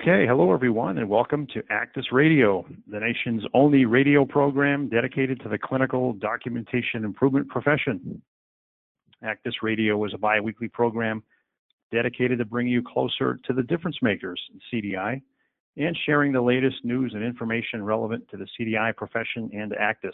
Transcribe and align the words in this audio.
Okay, 0.00 0.28
hello 0.28 0.52
everyone, 0.52 0.96
and 0.98 1.08
welcome 1.08 1.44
to 1.48 1.60
ACDIS 1.72 2.12
Radio, 2.12 2.64
the 2.86 3.00
nation's 3.00 3.42
only 3.52 3.84
radio 3.84 4.24
program 4.24 4.88
dedicated 4.88 5.40
to 5.40 5.48
the 5.48 5.58
clinical 5.58 6.12
documentation 6.12 7.04
improvement 7.04 7.48
profession. 7.48 8.22
ACDIS 9.24 9.54
Radio 9.60 10.04
is 10.04 10.14
a 10.14 10.18
bi 10.18 10.38
weekly 10.38 10.68
program 10.68 11.24
dedicated 11.90 12.38
to 12.38 12.44
bring 12.44 12.68
you 12.68 12.80
closer 12.80 13.40
to 13.44 13.52
the 13.52 13.64
difference 13.64 13.96
makers 14.00 14.40
in 14.52 14.60
CDI 14.72 15.20
and 15.76 15.98
sharing 16.06 16.30
the 16.30 16.42
latest 16.42 16.76
news 16.84 17.10
and 17.12 17.24
information 17.24 17.82
relevant 17.82 18.22
to 18.28 18.36
the 18.36 18.46
CDI 18.58 18.94
profession 18.94 19.50
and 19.52 19.72
ACDIS. 19.72 20.12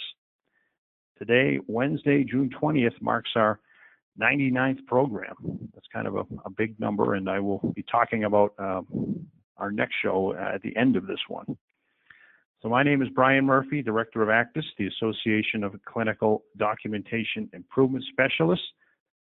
Today, 1.19 1.59
Wednesday, 1.69 2.25
June 2.25 2.49
20th, 2.59 3.03
marks 3.03 3.33
our 3.37 3.61
99th 4.19 4.87
program. 4.87 5.35
That's 5.75 5.87
kind 5.93 6.07
of 6.07 6.17
a, 6.17 6.25
a 6.47 6.51
big 6.57 6.81
number, 6.81 7.17
and 7.17 7.29
I 7.29 7.39
will 7.41 7.59
be 7.77 7.83
talking 7.83 8.25
about 8.25 8.55
uh, 8.59 8.81
our 9.57 9.71
next 9.71 9.95
show 10.03 10.35
at 10.35 10.63
the 10.63 10.77
end 10.77 10.97
of 10.97 11.07
this 11.07 11.21
one. 11.29 11.57
So 12.63 12.71
my 12.71 12.83
name 12.83 13.03
is 13.03 13.09
Brian 13.15 13.45
Murphy, 13.45 13.83
Director 13.83 14.23
of 14.23 14.29
ACDIS, 14.29 14.65
the 14.79 14.87
Association 14.87 15.63
of 15.65 15.75
Clinical 15.85 16.45
Documentation 16.57 17.49
Improvement 17.53 18.05
Specialists, 18.11 18.65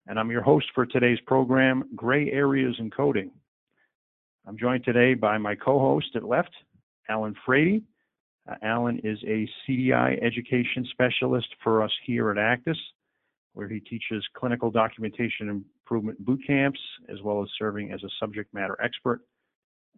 and 0.08 0.18
I'm 0.18 0.32
your 0.32 0.41
host 0.41 0.68
for 0.73 0.85
today's 0.85 1.20
program, 1.27 1.84
Gray 1.96 2.32
Areas 2.32 2.76
in 2.80 2.90
Coding. 2.91 3.32
I'm 4.48 4.58
joined 4.58 4.85
today 4.85 5.16
by 5.16 5.38
my 5.38 5.55
co-host 5.55 6.16
at 6.16 6.23
left, 6.23 6.52
Allen 7.10 7.35
Frady. 7.46 7.84
Uh, 8.49 8.55
Allen 8.62 9.02
is 9.04 9.18
a 9.27 9.49
CDI 9.68 10.23
education 10.23 10.88
specialist 10.91 11.48
for 11.63 11.84
us 11.84 11.91
here 12.05 12.32
at 12.32 12.38
ACDIS, 12.38 12.77
where 13.54 13.68
he 13.68 13.80
teaches 13.80 14.23
clinical 14.38 14.71
documentation 14.71 15.49
improvement 15.49 16.23
boot 16.23 16.40
camps, 16.48 16.80
as 17.10 17.21
well 17.21 17.41
as 17.41 17.49
serving 17.57 17.91
as 17.91 18.04
a 18.04 18.10
subject 18.20 18.54
matter 18.54 18.77
expert 18.82 19.21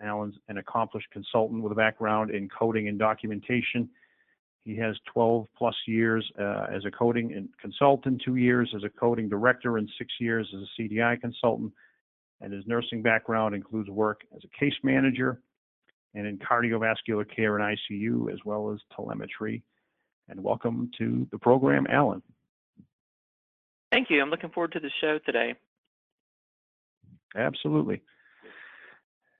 Allen's 0.02 0.36
an 0.48 0.58
accomplished 0.58 1.08
consultant 1.12 1.64
with 1.64 1.72
a 1.72 1.76
background 1.76 2.32
in 2.32 2.50
coding 2.50 2.88
and 2.88 3.00
documentation. 3.00 3.90
He 4.64 4.76
has 4.78 4.98
12 5.14 5.48
plus 5.58 5.76
years 5.88 6.30
uh, 6.40 6.68
as 6.70 6.84
a 6.86 6.92
coding 6.92 7.34
and 7.34 7.50
consultant, 7.62 8.22
two 8.24 8.36
years 8.36 8.74
as 8.76 8.84
a 8.84 8.90
coding 8.90 9.30
director, 9.30 9.78
and 9.78 9.90
six 9.98 10.12
years 10.20 10.48
as 10.54 10.62
a 10.62 10.82
CDI 10.82 11.20
consultant. 11.22 11.72
And 12.42 12.54
his 12.54 12.66
nursing 12.68 13.02
background 13.02 13.56
includes 13.56 13.90
work 13.90 14.22
as 14.36 14.42
a 14.44 14.60
case 14.60 14.76
manager 14.84 15.42
and 16.14 16.28
in 16.28 16.38
cardiovascular 16.38 17.26
care 17.34 17.58
and 17.58 17.78
ICU, 17.78 18.32
as 18.32 18.40
well 18.46 18.72
as 18.72 18.80
telemetry. 18.96 19.64
And 20.30 20.44
welcome 20.44 20.92
to 20.98 21.28
the 21.32 21.38
program, 21.38 21.88
Allen. 21.90 22.22
Thank 23.92 24.10
you. 24.10 24.22
I'm 24.22 24.30
looking 24.30 24.50
forward 24.50 24.74
to 24.74 24.80
the 24.80 24.92
show 25.00 25.20
today. 25.26 25.56
Absolutely. 27.36 28.02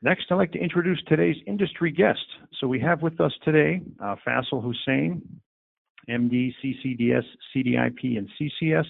Next, 0.02 0.26
I'd 0.30 0.36
like 0.36 0.52
to 0.52 0.60
introduce 0.60 1.02
today's 1.08 1.38
industry 1.48 1.92
guest. 1.92 2.26
So 2.60 2.68
we 2.68 2.80
have 2.82 3.02
with 3.02 3.20
us 3.20 3.34
today 3.44 3.82
uh, 4.00 4.16
Faisal 4.26 4.62
Hussain, 4.62 5.22
MD, 6.08 6.54
CCDS, 6.64 7.24
CDIP, 7.56 8.18
and 8.18 8.30
CCS. 8.40 8.86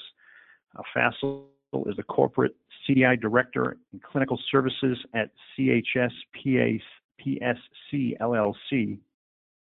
Uh, 0.78 0.82
Faisal 0.96 1.46
is 1.88 1.96
the 1.96 2.04
corporate 2.04 2.56
CDI 2.88 3.20
director 3.22 3.78
in 3.94 4.02
clinical 4.02 4.38
services 4.52 4.98
at 5.14 5.30
CHS 5.58 6.12
PSC 6.36 8.18
LLC, 8.20 9.00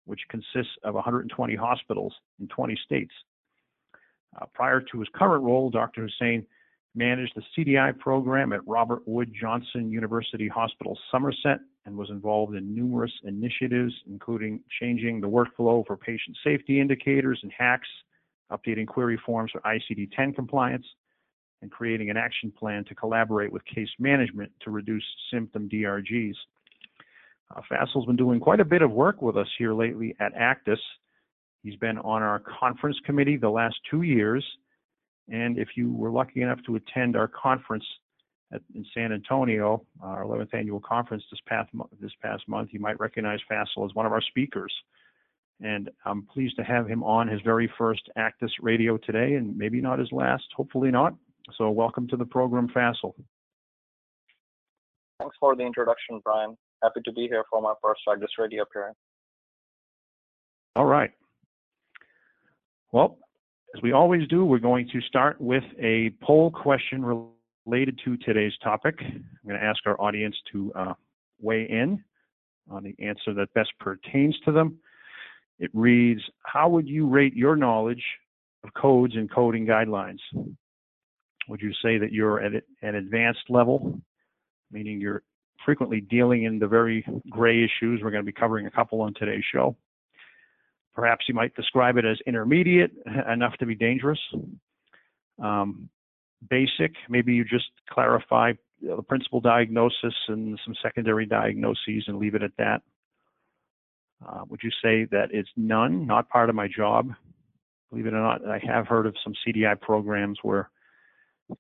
which 0.05 0.21
consists 0.29 0.73
of 0.83 0.95
120 0.95 1.55
hospitals 1.55 2.13
in 2.39 2.47
20 2.47 2.75
states. 2.85 3.13
Uh, 4.41 4.45
prior 4.55 4.81
to 4.81 4.99
his 4.99 5.07
current 5.13 5.43
role, 5.43 5.69
Dr. 5.69 6.07
Hussain 6.07 6.45
managed 6.95 7.33
the 7.35 7.43
CDI 7.57 7.97
program 7.99 8.53
at 8.53 8.65
Robert 8.67 9.01
Wood 9.05 9.33
Johnson 9.39 9.91
University 9.91 10.47
Hospital, 10.47 10.97
Somerset, 11.11 11.59
and 11.85 11.95
was 11.95 12.09
involved 12.09 12.55
in 12.55 12.73
numerous 12.73 13.11
initiatives, 13.23 13.93
including 14.07 14.61
changing 14.79 15.21
the 15.21 15.27
workflow 15.27 15.85
for 15.85 15.97
patient 15.97 16.37
safety 16.43 16.79
indicators 16.79 17.39
and 17.43 17.51
HACs, 17.59 17.81
updating 18.51 18.87
query 18.87 19.19
forms 19.25 19.51
for 19.51 19.61
ICD-10 19.61 20.35
compliance, 20.35 20.85
and 21.61 21.71
creating 21.71 22.09
an 22.09 22.17
action 22.17 22.51
plan 22.51 22.83
to 22.85 22.95
collaborate 22.95 23.51
with 23.51 23.63
case 23.65 23.89
management 23.99 24.51
to 24.61 24.71
reduce 24.71 25.03
symptom 25.31 25.69
DRGs. 25.69 26.35
Uh, 27.55 27.61
Faisal's 27.69 28.05
been 28.05 28.15
doing 28.15 28.39
quite 28.39 28.59
a 28.59 28.65
bit 28.65 28.81
of 28.81 28.91
work 28.91 29.21
with 29.21 29.37
us 29.37 29.47
here 29.57 29.73
lately 29.73 30.15
at 30.19 30.33
ACDIS. 30.35 30.79
He's 31.63 31.75
been 31.75 31.97
on 31.99 32.21
our 32.21 32.39
conference 32.59 32.97
committee 33.05 33.37
the 33.37 33.49
last 33.49 33.75
two 33.89 34.03
years 34.03 34.43
and 35.29 35.57
if 35.57 35.69
you 35.75 35.91
were 35.91 36.11
lucky 36.11 36.41
enough 36.41 36.59
to 36.65 36.75
attend 36.75 37.15
our 37.15 37.27
conference 37.27 37.85
at, 38.53 38.61
in 38.75 38.85
San 38.93 39.11
Antonio, 39.11 39.85
our 40.01 40.23
11th 40.23 40.53
annual 40.53 40.79
conference 40.79 41.23
this 41.31 41.39
past, 41.47 41.69
this 41.99 42.11
past 42.21 42.47
month, 42.47 42.69
you 42.71 42.79
might 42.79 42.99
recognize 42.99 43.39
Faisal 43.49 43.85
as 43.85 43.95
one 43.95 44.05
of 44.05 44.11
our 44.11 44.21
speakers. 44.21 44.73
And 45.61 45.89
I'm 46.05 46.23
pleased 46.23 46.57
to 46.57 46.63
have 46.63 46.87
him 46.87 47.03
on 47.03 47.27
his 47.27 47.41
very 47.41 47.71
first 47.77 48.09
ACDIS 48.17 48.51
radio 48.61 48.97
today, 48.97 49.35
and 49.35 49.57
maybe 49.57 49.81
not 49.81 49.99
his 49.99 50.11
last, 50.11 50.43
hopefully 50.55 50.91
not. 50.91 51.15
So 51.57 51.69
welcome 51.69 52.07
to 52.09 52.17
the 52.17 52.25
program, 52.25 52.67
Faisal. 52.67 53.13
Thanks 55.19 55.35
for 55.39 55.55
the 55.55 55.63
introduction, 55.63 56.19
Brian. 56.23 56.57
Happy 56.83 56.99
to 57.05 57.11
be 57.13 57.27
here 57.27 57.45
for 57.49 57.61
my 57.61 57.73
first 57.81 58.01
ACDIS 58.07 58.37
radio 58.37 58.63
appearance. 58.63 58.97
All 60.75 60.85
right. 60.85 61.11
Well, 62.91 63.17
as 63.75 63.81
we 63.81 63.91
always 63.91 64.25
do, 64.27 64.45
we're 64.45 64.57
going 64.57 64.87
to 64.93 65.01
start 65.01 65.39
with 65.41 65.63
a 65.81 66.11
poll 66.21 66.49
question 66.49 67.03
related 67.65 67.99
to 68.05 68.15
today's 68.17 68.53
topic. 68.63 68.95
I'm 69.01 69.25
going 69.45 69.59
to 69.59 69.65
ask 69.65 69.79
our 69.85 69.99
audience 69.99 70.35
to 70.53 70.71
uh, 70.73 70.93
weigh 71.41 71.67
in 71.69 72.01
on 72.71 72.83
the 72.83 72.95
answer 73.05 73.33
that 73.33 73.53
best 73.53 73.71
pertains 73.79 74.37
to 74.45 74.53
them. 74.53 74.77
It 75.59 75.71
reads, 75.73 76.21
how 76.43 76.69
would 76.69 76.87
you 76.87 77.07
rate 77.07 77.35
your 77.35 77.57
knowledge 77.57 78.03
of 78.63 78.73
codes 78.73 79.15
and 79.15 79.29
coding 79.29 79.65
guidelines? 79.65 80.19
Would 81.49 81.61
you 81.61 81.73
say 81.83 81.97
that 81.97 82.13
you're 82.13 82.41
at 82.41 82.53
an 82.81 82.95
advanced 82.95 83.49
level, 83.49 83.99
meaning 84.71 85.01
you're 85.01 85.23
frequently 85.65 85.99
dealing 85.99 86.43
in 86.43 86.59
the 86.59 86.67
very 86.67 87.05
gray 87.29 87.57
issues? 87.57 87.99
We're 88.01 88.11
going 88.11 88.23
to 88.23 88.31
be 88.31 88.31
covering 88.31 88.67
a 88.67 88.71
couple 88.71 89.01
on 89.01 89.13
today's 89.15 89.43
show. 89.53 89.75
Perhaps 90.95 91.25
you 91.27 91.35
might 91.35 91.53
describe 91.55 91.97
it 91.97 92.05
as 92.05 92.17
intermediate, 92.25 92.91
enough 93.31 93.55
to 93.57 93.65
be 93.65 93.75
dangerous. 93.75 94.19
Um, 95.43 95.89
basic, 96.49 96.93
maybe 97.09 97.33
you 97.33 97.43
just 97.43 97.69
clarify 97.89 98.53
the 98.81 99.01
principal 99.03 99.41
diagnosis 99.41 100.13
and 100.27 100.59
some 100.65 100.75
secondary 100.81 101.25
diagnoses 101.25 102.05
and 102.07 102.17
leave 102.17 102.35
it 102.35 102.43
at 102.43 102.51
that. 102.57 102.81
Uh, 104.25 104.41
would 104.47 104.61
you 104.63 104.71
say 104.81 105.05
that 105.11 105.27
it's 105.31 105.49
none, 105.57 106.07
not 106.07 106.29
part 106.29 106.49
of 106.49 106.55
my 106.55 106.67
job? 106.67 107.09
Believe 107.89 108.07
it 108.07 108.13
or 108.13 108.21
not, 108.21 108.47
I 108.47 108.59
have 108.65 108.87
heard 108.87 109.05
of 109.05 109.15
some 109.23 109.33
CDI 109.45 109.79
programs 109.79 110.39
where 110.41 110.69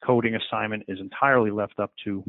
coding 0.03 0.35
assignment 0.35 0.83
is 0.87 0.99
entirely 0.99 1.51
left 1.51 1.79
up 1.79 1.91
to 2.05 2.23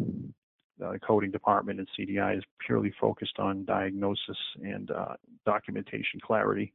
the 0.78 0.98
coding 1.06 1.30
department, 1.30 1.78
and 1.78 1.88
CDI 1.98 2.36
is 2.36 2.44
purely 2.64 2.92
focused 3.00 3.38
on 3.38 3.64
diagnosis 3.64 4.36
and 4.62 4.90
uh, 4.90 5.14
documentation 5.46 6.20
clarity 6.22 6.74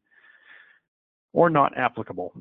or 1.33 1.49
not 1.49 1.77
applicable. 1.77 2.33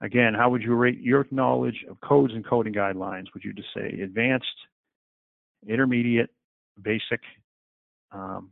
Again, 0.00 0.34
how 0.34 0.50
would 0.50 0.62
you 0.62 0.74
rate 0.74 1.00
your 1.00 1.26
knowledge 1.30 1.84
of 1.88 2.00
codes 2.00 2.34
and 2.34 2.44
coding 2.44 2.74
guidelines? 2.74 3.26
Would 3.32 3.44
you 3.44 3.52
just 3.52 3.68
say 3.74 4.00
advanced, 4.02 4.46
intermediate, 5.66 6.30
basic, 6.82 7.20
um, 8.12 8.50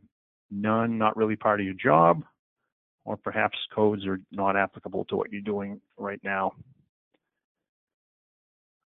none, 0.49 0.97
not 0.97 1.15
really 1.15 1.35
part 1.35 1.59
of 1.59 1.65
your 1.65 1.75
job, 1.75 2.23
or 3.05 3.17
perhaps 3.17 3.57
codes 3.75 4.05
are 4.07 4.19
not 4.31 4.55
applicable 4.55 5.05
to 5.05 5.15
what 5.15 5.31
you're 5.31 5.41
doing 5.41 5.79
right 5.97 6.19
now? 6.23 6.53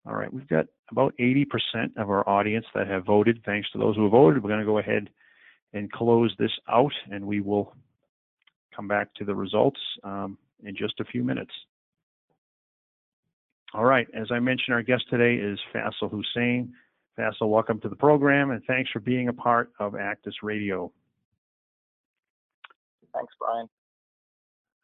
All 0.08 0.16
right, 0.16 0.32
we've 0.32 0.48
got 0.48 0.68
about 0.92 1.14
80% 1.20 1.46
of 1.98 2.10
our 2.10 2.28
audience 2.30 2.66
that 2.76 2.88
have 2.88 3.06
voted. 3.06 3.42
Thanks 3.46 3.70
to 3.72 3.80
those 3.80 3.96
who 3.96 4.04
have 4.04 4.12
voted, 4.12 4.44
we're 4.44 4.50
going 4.50 4.60
to 4.60 4.66
go 4.66 4.78
ahead 4.78 5.10
and 5.74 5.92
close 5.92 6.34
this 6.38 6.52
out, 6.70 6.94
and 7.12 7.26
we 7.26 7.42
will 7.42 7.76
come 8.76 8.88
back 8.88 9.14
to 9.16 9.26
the 9.26 9.34
results 9.34 9.80
um, 10.04 10.38
in 10.64 10.76
just 10.76 11.00
a 11.00 11.06
few 11.06 11.24
minutes. 11.24 11.52
All 13.74 13.86
right, 13.86 14.08
as 14.14 14.28
I 14.32 14.40
mentioned, 14.40 14.74
our 14.74 14.84
guest 14.84 15.04
today 15.10 15.36
is 15.36 15.60
Faisal 15.74 16.10
Hussain. 16.10 16.74
Faisal, 17.18 17.50
welcome 17.50 17.80
to 17.82 17.90
the 17.90 17.96
program 17.96 18.52
and 18.52 18.62
thanks 18.66 18.90
for 18.92 19.00
being 19.00 19.30
a 19.30 19.34
part 19.34 19.72
of 19.80 19.94
ACDIS 19.94 20.36
Radio. 20.44 20.92
Thanks, 23.14 23.34
Brian. 23.40 23.68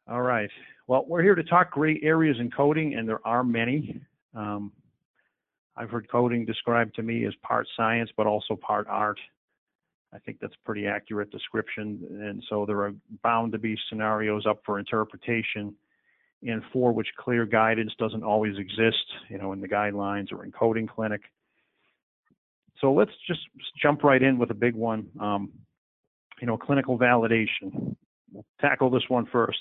All 0.08 0.22
right. 0.22 0.50
Well, 0.86 1.04
we're 1.06 1.22
here 1.22 1.34
to 1.34 1.44
talk 1.44 1.70
gray 1.70 2.00
areas 2.02 2.36
in 2.40 2.50
coding, 2.50 2.94
and 2.94 3.08
there 3.08 3.24
are 3.26 3.44
many. 3.44 4.00
Um, 4.34 4.72
I've 5.76 5.90
heard 5.90 6.08
coding 6.10 6.44
described 6.44 6.94
to 6.96 7.02
me 7.02 7.24
as 7.26 7.34
part 7.42 7.66
science, 7.76 8.10
but 8.16 8.26
also 8.26 8.56
part 8.56 8.86
art. 8.88 9.18
I 10.14 10.18
think 10.18 10.38
that's 10.40 10.54
a 10.54 10.66
pretty 10.66 10.86
accurate 10.86 11.30
description. 11.30 12.00
And 12.10 12.42
so 12.48 12.66
there 12.66 12.80
are 12.82 12.92
bound 13.22 13.52
to 13.52 13.58
be 13.58 13.76
scenarios 13.88 14.46
up 14.46 14.60
for 14.64 14.78
interpretation 14.78 15.74
and 16.42 16.62
for 16.72 16.92
which 16.92 17.08
clear 17.18 17.46
guidance 17.46 17.92
doesn't 17.98 18.24
always 18.24 18.58
exist, 18.58 19.04
you 19.28 19.38
know, 19.38 19.52
in 19.52 19.60
the 19.60 19.68
guidelines 19.68 20.32
or 20.32 20.44
in 20.44 20.52
coding 20.52 20.86
clinic. 20.86 21.22
So 22.80 22.92
let's 22.92 23.12
just 23.26 23.40
jump 23.80 24.02
right 24.02 24.22
in 24.22 24.38
with 24.38 24.50
a 24.50 24.54
big 24.54 24.74
one. 24.74 25.08
Um, 25.20 25.52
you 26.40 26.46
know, 26.46 26.58
clinical 26.58 26.98
validation. 26.98 27.94
We'll 28.32 28.44
tackle 28.60 28.90
this 28.90 29.04
one 29.08 29.26
first. 29.26 29.60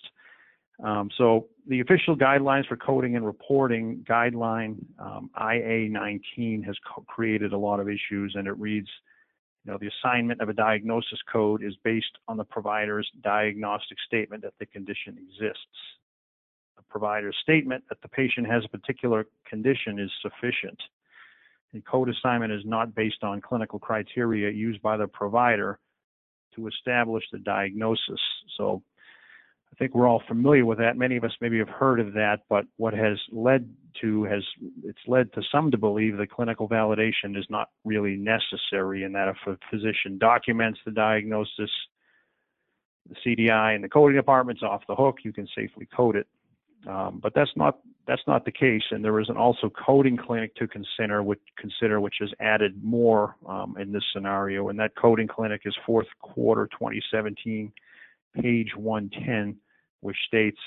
Um, 0.83 1.11
so 1.15 1.47
the 1.67 1.81
official 1.81 2.15
guidelines 2.15 2.67
for 2.67 2.75
coding 2.75 3.15
and 3.15 3.23
reporting 3.23 4.03
guideline 4.09 4.77
um, 4.97 5.29
IA19 5.39 6.65
has 6.65 6.75
created 7.07 7.53
a 7.53 7.57
lot 7.57 7.79
of 7.79 7.87
issues, 7.87 8.33
and 8.35 8.47
it 8.47 8.57
reads, 8.57 8.89
you 9.63 9.71
know, 9.71 9.77
the 9.79 9.89
assignment 9.89 10.41
of 10.41 10.49
a 10.49 10.53
diagnosis 10.53 11.19
code 11.31 11.63
is 11.63 11.75
based 11.83 12.17
on 12.27 12.37
the 12.37 12.43
provider's 12.43 13.09
diagnostic 13.23 13.97
statement 14.05 14.41
that 14.43 14.53
the 14.59 14.65
condition 14.65 15.17
exists. 15.17 15.65
The 16.77 16.83
provider's 16.89 17.35
statement 17.41 17.83
that 17.89 18.01
the 18.01 18.07
patient 18.07 18.47
has 18.47 18.63
a 18.65 18.69
particular 18.69 19.27
condition 19.45 19.99
is 19.99 20.09
sufficient. 20.21 20.81
The 21.73 21.81
code 21.81 22.09
assignment 22.09 22.51
is 22.51 22.63
not 22.65 22.95
based 22.95 23.23
on 23.23 23.39
clinical 23.39 23.79
criteria 23.79 24.49
used 24.49 24.81
by 24.81 24.97
the 24.97 25.07
provider 25.07 25.79
to 26.55 26.67
establish 26.67 27.23
the 27.31 27.39
diagnosis. 27.39 28.19
So 28.57 28.81
I 29.71 29.75
think 29.77 29.95
we're 29.95 30.07
all 30.07 30.21
familiar 30.27 30.65
with 30.65 30.79
that. 30.79 30.97
Many 30.97 31.15
of 31.17 31.23
us 31.23 31.31
maybe 31.39 31.57
have 31.59 31.69
heard 31.69 31.99
of 31.99 32.13
that, 32.13 32.41
but 32.49 32.65
what 32.77 32.93
has 32.93 33.17
led 33.31 33.73
to 34.01 34.23
has 34.25 34.43
it's 34.83 34.99
led 35.07 35.31
to 35.33 35.41
some 35.51 35.71
to 35.71 35.77
believe 35.77 36.17
that 36.17 36.29
clinical 36.29 36.67
validation 36.67 37.37
is 37.37 37.45
not 37.49 37.69
really 37.85 38.15
necessary 38.15 39.03
and 39.03 39.15
that 39.15 39.27
if 39.29 39.37
a 39.47 39.57
physician 39.69 40.17
documents 40.17 40.79
the 40.85 40.91
diagnosis, 40.91 41.69
the 43.09 43.15
CDI 43.25 43.75
and 43.75 43.83
the 43.83 43.89
coding 43.89 44.15
department's 44.17 44.63
off 44.63 44.81
the 44.87 44.95
hook, 44.95 45.19
you 45.23 45.33
can 45.33 45.47
safely 45.55 45.87
code 45.95 46.15
it. 46.15 46.27
Um, 46.87 47.19
but 47.21 47.33
that's 47.33 47.51
not 47.55 47.79
that's 48.07 48.23
not 48.27 48.43
the 48.43 48.51
case, 48.51 48.81
and 48.89 49.05
there 49.05 49.19
is 49.19 49.29
an 49.29 49.37
also 49.37 49.69
coding 49.69 50.17
clinic 50.17 50.55
to 50.55 50.67
consider, 50.67 51.21
which 51.21 51.39
consider 51.57 52.01
which 52.01 52.15
has 52.19 52.31
added 52.39 52.83
more 52.83 53.35
um, 53.47 53.77
in 53.79 53.91
this 53.91 54.03
scenario, 54.11 54.69
and 54.69 54.79
that 54.79 54.95
coding 54.95 55.27
clinic 55.27 55.61
is 55.65 55.75
fourth 55.85 56.07
quarter 56.19 56.67
2017 56.67 57.71
page 58.33 58.75
110, 58.75 59.57
which 60.01 60.17
states, 60.27 60.59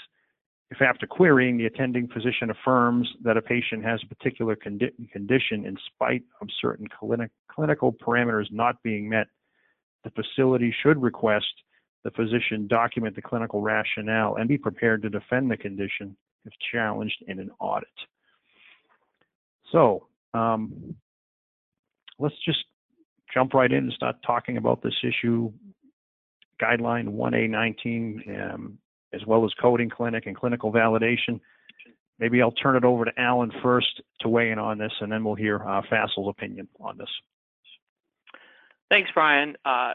if 0.71 0.81
after 0.83 1.07
querying, 1.07 1.57
the 1.57 1.67
attending 1.67 2.09
physician 2.09 2.51
affirms 2.51 3.09
that 3.23 3.37
a 3.37 3.43
patient 3.43 3.85
has 3.85 4.01
a 4.03 4.15
particular 4.15 4.57
condi 4.57 4.91
condition 5.13 5.67
in 5.67 5.77
spite 5.95 6.23
of 6.41 6.49
certain 6.61 6.87
clinic 6.89 7.31
clinical 7.51 7.93
parameters 7.93 8.47
not 8.51 8.83
being 8.83 9.09
met, 9.09 9.29
the 10.03 10.11
facility 10.11 10.75
should 10.83 11.01
request 11.01 11.47
the 12.03 12.11
physician 12.11 12.67
document 12.67 13.17
the 13.17 13.23
clinical 13.23 13.61
rationale 13.61 14.37
and 14.37 14.49
be 14.49 14.59
prepared 14.59 15.03
to 15.03 15.09
defend 15.09 15.51
the 15.51 15.57
condition 15.57 16.17
if 16.45 16.53
challenged 16.73 17.25
in 17.27 17.39
an 17.39 17.51
audit. 17.61 17.89
So 19.73 20.07
um, 20.35 20.95
let's 22.19 22.35
just 22.45 22.65
jump 23.33 23.55
right 23.55 23.71
in 23.71 23.85
and 23.85 23.93
start 23.93 24.17
talking 24.25 24.59
about 24.59 24.83
this 24.83 24.95
issue 25.03 25.53
guideline 26.61 27.09
1A19, 27.09 28.55
um, 28.55 28.79
as 29.13 29.21
well 29.27 29.45
as 29.45 29.53
coding 29.61 29.91
clinic 29.91 30.27
and 30.27 30.37
clinical 30.37 30.73
validation. 30.73 31.41
Maybe 32.19 32.41
I'll 32.41 32.53
turn 32.53 32.77
it 32.77 32.85
over 32.85 33.05
to 33.05 33.13
Allen 33.19 33.53
first 33.63 34.01
to 34.21 34.29
weigh 34.29 34.51
in 34.51 34.59
on 34.59 34.79
this, 34.79 34.93
and 35.01 35.11
then 35.11 35.25
we'll 35.25 35.35
hear 35.35 35.57
uh, 35.57 35.83
Faisal's 35.91 36.29
opinion 36.29 36.69
on 36.81 36.97
this. 36.97 37.09
Thanks, 38.91 39.11
Brian. 39.13 39.57
Uh, 39.65 39.93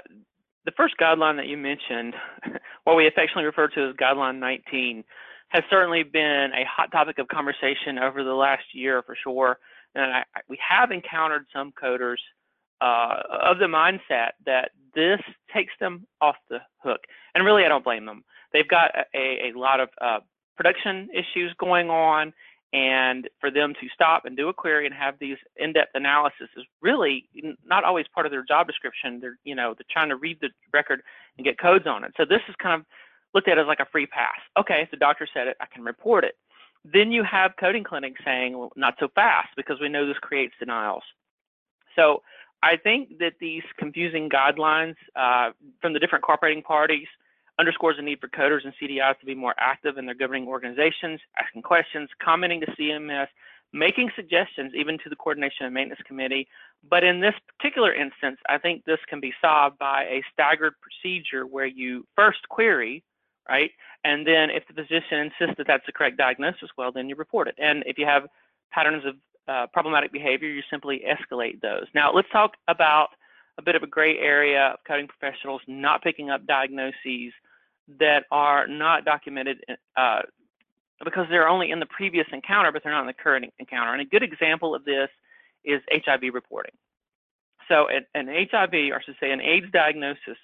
the 0.66 0.72
first 0.76 0.96
guideline 1.00 1.38
that 1.38 1.48
you 1.48 1.58
mentioned, 1.58 2.14
what 2.84 2.98
we 2.98 3.08
affectionately 3.08 3.46
refer 3.46 3.68
to 3.70 3.90
as 3.90 3.96
Guideline 3.96 4.40
19, 4.40 5.04
has 5.50 5.64
certainly 5.70 6.04
been 6.04 6.52
a 6.54 6.64
hot 6.70 6.92
topic 6.92 7.18
of 7.18 7.28
conversation 7.28 7.98
over 7.98 8.24
the 8.24 8.34
last 8.34 8.64
year 8.74 9.02
for 9.04 9.16
sure. 9.24 9.58
And 9.96 10.12
I, 10.14 10.24
we 10.48 10.60
have 10.68 10.92
encountered 10.92 11.46
some 11.54 11.72
coders 11.82 12.18
uh, 12.82 13.22
of 13.30 13.60
the 13.60 13.66
mindset 13.66 14.32
that 14.46 14.72
this 14.94 15.20
takes 15.54 15.74
them 15.80 16.06
off 16.22 16.36
the 16.50 16.60
hook. 16.84 17.02
And 17.36 17.46
really, 17.46 17.66
I 17.66 17.68
don't 17.68 17.84
blame 17.84 18.06
them. 18.06 18.24
They've 18.54 18.68
got 18.68 18.92
a, 19.16 19.52
a 19.54 19.58
lot 19.58 19.80
of 19.80 19.90
uh, 20.02 20.20
production 20.58 21.10
issues 21.14 21.54
going 21.60 21.90
on, 21.90 22.34
and 22.72 23.28
for 23.40 23.50
them 23.50 23.74
to 23.82 23.88
stop 23.94 24.26
and 24.26 24.38
do 24.38 24.50
a 24.50 24.54
query 24.54 24.86
and 24.86 24.94
have 24.94 25.16
these 25.20 25.38
in-depth 25.58 25.92
analysis 25.96 26.50
is 26.56 26.66
really 26.82 27.28
not 27.66 27.84
always 27.84 28.06
part 28.14 28.26
of 28.26 28.32
their 28.32 28.44
job 28.44 28.68
description. 28.68 29.20
They're, 29.20 29.38
you 29.44 29.56
know, 29.56 29.74
they're 29.74 29.86
trying 29.90 30.10
to 30.10 30.16
read 30.16 30.38
the 30.40 30.50
record 30.72 31.02
and 31.38 31.46
get 31.46 31.58
codes 31.58 31.88
on 31.88 32.04
it. 32.04 32.14
So 32.16 32.26
this 32.26 32.42
is 32.48 32.56
kind 32.62 32.80
of 32.80 32.86
looked 33.34 33.48
at 33.48 33.58
as 33.58 33.68
like 33.68 33.80
a 33.80 33.88
free 33.92 34.06
pass. 34.06 34.38
Okay, 34.58 34.82
if 34.82 34.92
the 34.92 34.98
doctor 34.98 35.28
said 35.34 35.48
it, 35.48 35.58
I 35.60 35.66
can 35.74 35.84
report 35.84 36.24
it. 36.24 36.36
Then 36.86 37.12
you 37.12 37.24
have 37.24 37.52
coding 37.60 37.84
clinics 37.84 38.22
saying, 38.24 38.58
well, 38.58 38.72
not 38.76 38.96
so 39.00 39.08
fast 39.14 39.50
because 39.58 39.80
we 39.82 39.90
know 39.90 40.08
this 40.08 40.18
creates 40.18 40.54
denials. 40.60 41.04
So 41.96 42.22
I 42.62 42.76
think 42.76 43.20
that 43.20 43.34
these 43.40 43.64
confusing 43.78 44.30
guidelines 44.30 44.96
uh, 45.16 45.52
from 45.82 45.94
the 45.94 46.00
different 46.00 46.24
cooperating 46.24 46.62
parties 46.62 47.08
underscores 47.58 47.98
the 47.98 48.02
need 48.02 48.20
for 48.20 48.28
coders 48.28 48.64
and 48.64 48.74
CDIs 48.82 49.20
to 49.20 49.26
be 49.26 49.36
more 49.36 49.54
active 49.58 49.98
in 49.98 50.06
their 50.06 50.16
governing 50.16 50.48
organizations, 50.48 51.20
asking 51.42 51.62
questions, 51.62 52.10
commenting 52.22 52.62
to 52.62 52.68
CMS, 52.68 53.28
making 53.74 54.10
suggestions 54.16 54.74
even 54.76 54.98
to 55.00 55.10
the 55.10 55.16
Coordination 55.16 55.66
and 55.66 55.74
Maintenance 55.74 56.02
Committee. 56.06 56.48
But 56.90 57.04
in 57.04 57.20
this 57.20 57.36
particular 57.58 57.94
instance, 57.94 58.40
I 58.48 58.58
think 58.58 58.86
this 58.86 59.00
can 59.08 59.20
be 59.20 59.34
solved 59.42 59.78
by 59.78 60.04
a 60.04 60.24
staggered 60.34 60.74
procedure 60.82 61.46
where 61.46 61.66
you 61.66 62.06
first 62.16 62.48
query, 62.50 63.04
right? 63.48 63.72
And 64.04 64.26
then 64.26 64.50
if 64.50 64.64
the 64.68 64.74
physician 64.74 65.20
insists 65.20 65.58
that 65.58 65.68
that's 65.68 65.86
the 65.86 65.92
correct 65.92 66.18
diagnosis, 66.18 66.70
well, 66.78 66.92
then 66.92 67.10
you 67.10 67.16
report 67.16 67.48
it. 67.48 67.56
And 67.58 67.84
if 67.86 67.98
you 67.98 68.06
have 68.06 68.28
patterns 68.72 69.06
of 69.06 69.16
uh, 69.50 69.66
problematic 69.74 70.12
behavior, 70.12 70.48
you 70.48 70.62
simply 70.70 71.02
escalate 71.08 71.60
those. 71.62 71.86
Now, 71.96 72.14
let's 72.14 72.30
talk 72.32 72.52
about 72.68 73.10
a 73.58 73.62
bit 73.62 73.76
of 73.76 73.84
a 73.84 73.88
gray 73.88 74.18
area 74.18 74.74
of 74.74 74.80
coding 74.88 75.08
professionals 75.08 75.62
not 75.68 76.04
picking 76.04 76.30
up 76.30 76.46
diagnoses 76.46 77.34
that 78.00 78.26
are 78.32 78.68
not 78.68 79.06
documented 79.06 79.58
uh, 79.98 80.22
because 81.04 81.26
they're 81.30 81.48
only 81.48 81.72
in 81.72 81.80
the 81.80 81.88
previous 81.88 82.28
encounter, 82.32 82.72
but 82.72 82.84
they're 82.84 82.94
not 82.94 83.02
in 83.02 83.08
the 83.08 83.14
current 83.14 83.52
encounter. 83.58 83.92
And 83.92 84.02
a 84.02 84.06
good 84.06 84.24
example 84.24 84.76
of 84.76 84.86
this 84.86 85.10
is 85.66 85.82
HIV 85.92 86.34
reporting. 86.34 86.74
So 87.68 87.88
an, 87.88 88.06
an 88.16 88.28
HIV, 88.28 88.74
or 88.94 89.02
should 89.04 89.16
say 89.20 89.32
an 89.32 89.42
AIDS 89.42 89.68
diagnosis, 89.72 90.38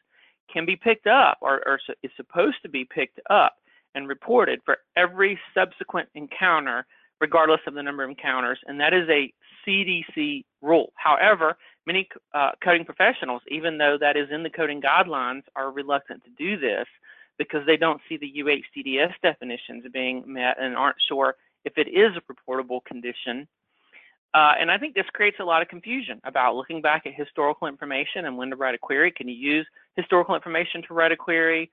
can 0.51 0.66
be 0.66 0.75
picked 0.75 1.08
up 1.08 1.38
or, 1.42 1.62
or 1.68 1.80
is 2.04 2.12
supposed 2.16 2.58
to 2.63 2.69
be 2.69 2.86
picked 2.86 3.19
up 3.30 3.56
and 3.94 4.08
reported 4.08 4.60
for 4.66 4.78
every 4.96 5.40
subsequent 5.54 6.10
encounter 6.16 6.86
regardless 7.21 7.62
of 7.67 7.73
the 7.73 7.83
number 7.83 8.03
of 8.03 8.09
encounters, 8.09 8.59
and 8.67 8.79
that 8.79 8.94
is 8.94 9.07
a 9.09 9.33
CDC 9.65 10.44
rule. 10.62 10.91
However, 10.95 11.57
many 11.85 12.07
uh, 12.33 12.51
coding 12.63 12.85
professionals, 12.85 13.41
even 13.50 13.77
though 13.77 13.97
that 14.00 14.17
is 14.17 14.27
in 14.31 14.44
the 14.44 14.50
coding 14.50 14.81
guidelines, 14.81 15.44
are 15.56 15.71
reluctant 15.71 16.24
to 16.24 16.29
do 16.38 16.60
this 16.60 16.86
because 17.38 17.65
they 17.65 17.77
don't 17.77 18.01
see 18.07 18.17
the 18.17 18.31
UHDDS 18.38 19.13
definitions 19.22 19.86
being 19.91 20.24
met 20.25 20.57
and 20.60 20.75
aren't 20.75 20.98
sure 21.07 21.36
if 21.65 21.77
it 21.77 21.88
is 21.88 22.12
a 22.15 22.34
reportable 22.34 22.84
condition. 22.86 23.48
Uh, 24.34 24.53
and 24.60 24.69
I 24.69 24.77
think 24.77 24.95
this 24.95 25.05
creates 25.13 25.38
a 25.39 25.45
lot 25.45 25.62
of 25.62 25.69
confusion 25.69 26.19
about 26.25 26.55
looking 26.55 26.81
back 26.81 27.05
at 27.05 27.13
historical 27.13 27.67
information 27.67 28.25
and 28.25 28.38
when 28.38 28.50
to 28.50 28.55
write 28.55 28.75
a 28.75 28.77
query. 28.77 29.12
Can 29.12 29.29
you 29.29 29.36
use 29.36 29.65
historical 29.95 30.36
information 30.36 30.81
to 30.88 30.93
write 30.93 31.12
a 31.12 31.17
query? 31.17 31.72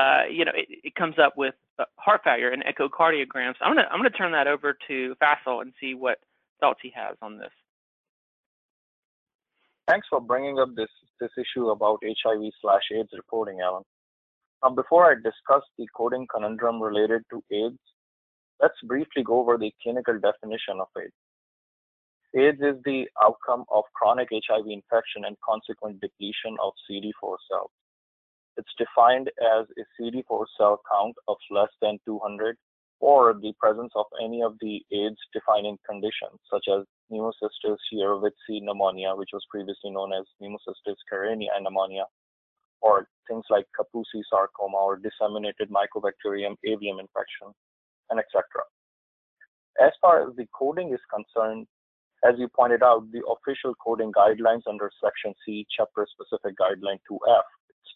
Uh, 0.00 0.22
you 0.30 0.44
know, 0.46 0.52
it, 0.54 0.66
it, 0.84 0.94
comes 0.94 1.16
up 1.18 1.34
with 1.36 1.54
uh, 1.78 1.84
heart 1.96 2.22
failure 2.24 2.50
and 2.50 2.64
echocardiograms. 2.64 3.54
I'm 3.60 3.74
gonna 3.74 3.88
I'm 3.90 3.98
gonna 3.98 4.10
turn 4.10 4.32
that 4.32 4.46
over 4.46 4.76
to 4.88 5.14
Faisal 5.22 5.60
and 5.60 5.74
see 5.78 5.94
what 5.94 6.18
thoughts 6.58 6.80
he 6.82 6.90
has 6.94 7.16
on 7.20 7.36
this. 7.38 7.50
Thanks 9.86 10.06
for 10.08 10.20
bringing 10.20 10.58
up 10.58 10.70
this 10.74 10.88
this 11.20 11.30
issue 11.36 11.68
about 11.68 11.98
HIV 12.02 12.40
slash 12.62 12.82
AIDS 12.96 13.10
reporting, 13.12 13.58
Allen. 13.60 13.82
Now, 14.64 14.70
before 14.70 15.10
I 15.10 15.16
discuss 15.16 15.64
the 15.76 15.86
coding 15.94 16.26
conundrum 16.34 16.80
related 16.82 17.22
to 17.30 17.42
AIDS, 17.50 17.78
let's 18.62 18.80
briefly 18.84 19.22
go 19.22 19.40
over 19.40 19.58
the 19.58 19.72
clinical 19.82 20.18
definition 20.18 20.80
of 20.80 20.88
AIDS. 20.96 21.12
AIDS 22.34 22.60
is 22.60 22.80
the 22.84 23.04
outcome 23.22 23.64
of 23.70 23.84
chronic 23.94 24.28
HIV 24.32 24.64
infection 24.66 25.24
and 25.26 25.36
consequent 25.46 26.00
depletion 26.00 26.56
of 26.62 26.72
CD4 26.88 27.36
cells. 27.50 27.70
It's 28.60 28.76
defined 28.76 29.30
as 29.40 29.64
a 29.80 29.84
CD4 29.96 30.44
cell 30.58 30.82
count 30.92 31.16
of 31.28 31.38
less 31.50 31.70
than 31.80 31.98
200 32.04 32.58
or 33.00 33.32
the 33.32 33.54
presence 33.58 33.90
of 33.96 34.04
any 34.22 34.42
of 34.42 34.52
the 34.60 34.84
AIDS 34.92 35.16
defining 35.32 35.78
conditions, 35.88 36.36
such 36.52 36.66
as 36.68 36.84
pneumocystis 37.10 37.78
jirovecii 37.90 38.60
pneumonia, 38.60 39.16
which 39.16 39.30
was 39.32 39.42
previously 39.48 39.88
known 39.88 40.12
as 40.12 40.26
pneumocystis 40.42 41.00
carinii 41.10 41.48
pneumonia, 41.62 42.04
or 42.82 43.08
things 43.26 43.44
like 43.48 43.64
Kaposi 43.72 44.20
sarcoma 44.28 44.76
or 44.76 44.96
disseminated 44.98 45.70
Mycobacterium 45.70 46.56
avium 46.68 47.00
infection, 47.00 47.48
and 48.10 48.20
etc. 48.20 48.44
As 49.80 49.92
far 50.02 50.28
as 50.28 50.36
the 50.36 50.46
coding 50.52 50.92
is 50.92 51.00
concerned, 51.08 51.66
as 52.28 52.34
you 52.36 52.48
pointed 52.54 52.82
out, 52.82 53.10
the 53.10 53.24
official 53.24 53.74
coding 53.82 54.12
guidelines 54.12 54.68
under 54.68 54.90
Section 55.02 55.32
C, 55.46 55.66
Chapter 55.74 56.06
Specific 56.12 56.54
Guideline 56.58 57.00
2F 57.10 57.48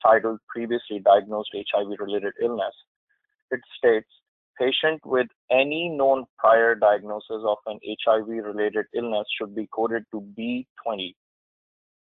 titled 0.04 0.40
Previously 0.48 1.00
Diagnosed 1.00 1.50
HIV 1.54 1.98
Related 1.98 2.34
Illness, 2.42 2.74
it 3.50 3.60
states 3.78 4.08
patient 4.58 5.00
with 5.04 5.26
any 5.50 5.88
known 5.88 6.24
prior 6.38 6.74
diagnosis 6.74 7.42
of 7.44 7.58
an 7.66 7.78
HIV 8.04 8.28
related 8.28 8.86
illness 8.94 9.26
should 9.38 9.54
be 9.54 9.68
coded 9.74 10.04
to 10.12 10.20
B20. 10.38 11.14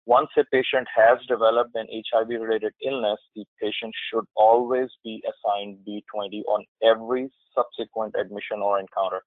once 0.06 0.28
a 0.36 0.44
patient 0.52 0.86
has 0.94 1.18
developed 1.26 1.74
an 1.74 1.86
HIV-related 1.88 2.72
illness, 2.86 3.18
the 3.34 3.44
patient 3.60 3.94
should 4.10 4.24
always 4.36 4.88
be 5.02 5.22
assigned 5.24 5.78
B20 5.88 6.42
on 6.46 6.64
every 6.82 7.30
subsequent 7.54 8.14
admission 8.20 8.58
or 8.60 8.78
encounter. 8.78 9.22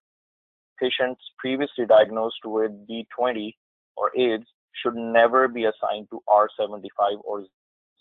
Patients 0.79 1.21
previously 1.39 1.85
diagnosed 1.87 2.45
with 2.45 2.71
B20 2.87 3.53
or 3.95 4.11
AIDS 4.15 4.45
should 4.83 4.95
never 4.95 5.47
be 5.47 5.65
assigned 5.65 6.07
to 6.11 6.21
R75 6.29 7.21
or 7.23 7.45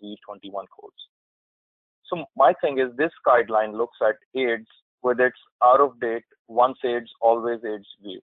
Z21 0.02 0.64
codes. 0.78 0.96
So 2.06 2.24
my 2.36 2.52
thing 2.60 2.78
is 2.78 2.96
this 2.96 3.12
guideline 3.26 3.76
looks 3.76 3.98
at 4.00 4.16
AIDS 4.38 4.68
with 5.02 5.20
its 5.20 5.36
out-of-date 5.62 6.24
once 6.48 6.78
AIDS, 6.84 7.10
always 7.20 7.60
AIDS 7.64 7.86
view. 8.02 8.20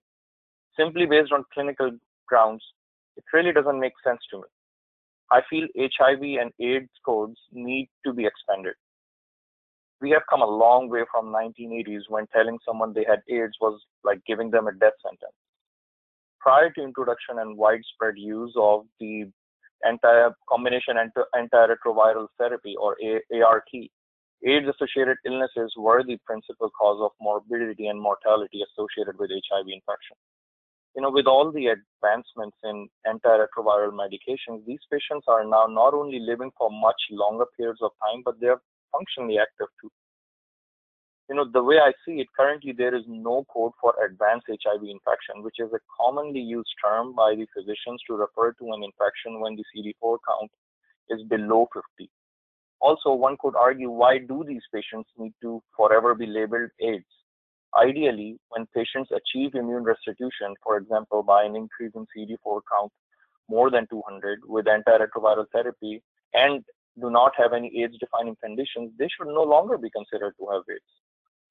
Simply 0.77 1.05
based 1.05 1.31
on 1.31 1.43
clinical 1.53 1.91
grounds, 2.27 2.63
it 3.17 3.23
really 3.33 3.51
doesn't 3.51 3.79
make 3.79 3.93
sense 4.03 4.21
to 4.31 4.37
me. 4.37 4.43
I 5.31 5.41
feel 5.49 5.67
HIV 5.77 6.21
and 6.41 6.51
AIDS 6.59 6.91
codes 7.05 7.37
need 7.51 7.89
to 8.05 8.13
be 8.13 8.25
expanded. 8.25 8.73
We 10.01 10.11
have 10.11 10.23
come 10.29 10.41
a 10.41 10.45
long 10.45 10.89
way 10.89 11.03
from 11.11 11.33
1980s 11.33 12.01
when 12.09 12.27
telling 12.27 12.59
someone 12.65 12.93
they 12.93 13.05
had 13.07 13.21
AIDS 13.29 13.53
was 13.61 13.81
like 14.03 14.19
giving 14.27 14.51
them 14.51 14.67
a 14.67 14.73
death 14.73 14.93
sentence. 15.01 15.33
Prior 16.39 16.69
to 16.71 16.83
introduction 16.83 17.39
and 17.39 17.57
widespread 17.57 18.15
use 18.17 18.53
of 18.57 18.85
the 18.99 19.31
anti 19.85 20.29
combination 20.49 20.97
anti 20.97 21.21
antiretroviral 21.35 22.27
therapy 22.37 22.75
or 22.79 22.97
ART, 23.45 23.69
AIDS-associated 24.45 25.17
illnesses 25.25 25.73
were 25.77 26.03
the 26.03 26.17
principal 26.25 26.69
cause 26.79 26.99
of 27.01 27.11
morbidity 27.21 27.87
and 27.87 27.99
mortality 27.99 28.61
associated 28.67 29.17
with 29.17 29.31
HIV 29.31 29.67
infection 29.67 30.17
you 30.95 31.01
know, 31.01 31.09
with 31.09 31.25
all 31.25 31.51
the 31.51 31.67
advancements 31.67 32.57
in 32.63 32.87
antiretroviral 33.07 33.91
medications, 33.93 34.65
these 34.65 34.79
patients 34.91 35.25
are 35.27 35.43
now 35.43 35.65
not 35.67 35.93
only 35.93 36.19
living 36.19 36.51
for 36.57 36.69
much 36.69 37.01
longer 37.09 37.45
periods 37.57 37.79
of 37.81 37.91
time, 38.01 38.21
but 38.23 38.39
they're 38.39 38.61
functionally 38.91 39.39
active 39.39 39.67
too. 39.81 39.89
You 41.29 41.35
know, 41.35 41.45
the 41.51 41.63
way 41.63 41.77
I 41.77 41.93
see 42.05 42.19
it, 42.19 42.27
currently 42.37 42.73
there 42.73 42.93
is 42.93 43.05
no 43.07 43.45
code 43.51 43.71
for 43.79 43.93
advanced 44.05 44.47
HIV 44.49 44.83
infection, 44.83 45.41
which 45.41 45.55
is 45.57 45.71
a 45.73 45.79
commonly 45.97 46.41
used 46.41 46.73
term 46.83 47.13
by 47.15 47.33
the 47.35 47.47
physicians 47.55 48.01
to 48.07 48.15
refer 48.15 48.51
to 48.53 48.73
an 48.73 48.83
infection 48.83 49.39
when 49.39 49.55
the 49.55 49.63
CD4 49.73 50.17
count 50.27 50.51
is 51.09 51.23
below 51.29 51.67
50. 51.73 52.09
Also, 52.81 53.13
one 53.13 53.37
could 53.39 53.55
argue 53.55 53.89
why 53.89 54.17
do 54.17 54.43
these 54.45 54.63
patients 54.73 55.09
need 55.17 55.33
to 55.41 55.63
forever 55.75 56.13
be 56.13 56.25
labeled 56.25 56.69
AIDS? 56.81 57.05
Ideally, 57.75 58.37
when 58.49 58.67
patients 58.75 59.09
achieve 59.11 59.55
immune 59.55 59.83
restitution, 59.83 60.53
for 60.61 60.77
example, 60.77 61.23
by 61.23 61.43
an 61.43 61.55
increase 61.55 61.93
in 61.95 62.05
CD4 62.15 62.61
count 62.69 62.91
more 63.49 63.71
than 63.71 63.87
200 63.87 64.41
with 64.45 64.65
antiretroviral 64.65 65.45
therapy 65.53 66.03
and 66.33 66.63
do 66.99 67.09
not 67.09 67.31
have 67.37 67.53
any 67.53 67.81
AIDS 67.81 67.97
defining 67.97 68.35
conditions, 68.43 68.91
they 68.99 69.07
should 69.07 69.27
no 69.27 69.43
longer 69.43 69.77
be 69.77 69.89
considered 69.89 70.33
to 70.39 70.47
have 70.51 70.63
AIDS, 70.69 70.91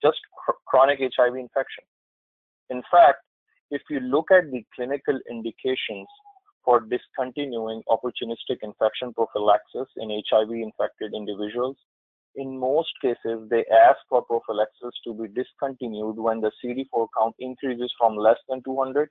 just 0.02 0.18
cr- 0.37 0.59
chronic 0.66 0.99
HIV 1.00 1.37
infection. 1.37 1.85
In 2.71 2.82
fact, 2.90 3.21
if 3.71 3.82
you 3.88 4.00
look 4.00 4.30
at 4.30 4.50
the 4.50 4.64
clinical 4.75 5.18
indications 5.30 6.09
for 6.64 6.80
discontinuing 6.80 7.82
opportunistic 7.88 8.59
infection 8.62 9.12
prophylaxis 9.14 9.88
in 9.97 10.23
HIV 10.28 10.50
infected 10.50 11.14
individuals, 11.14 11.76
in 12.35 12.59
most 12.59 12.90
cases, 13.02 13.49
they 13.50 13.64
ask 13.88 13.99
for 14.09 14.23
prophylaxis 14.23 14.94
to 15.04 15.12
be 15.14 15.28
discontinued 15.28 16.16
when 16.16 16.40
the 16.40 16.50
CD4 16.64 17.09
count 17.18 17.35
increases 17.38 17.92
from 17.99 18.16
less 18.16 18.38
than 18.49 18.62
200 18.62 19.11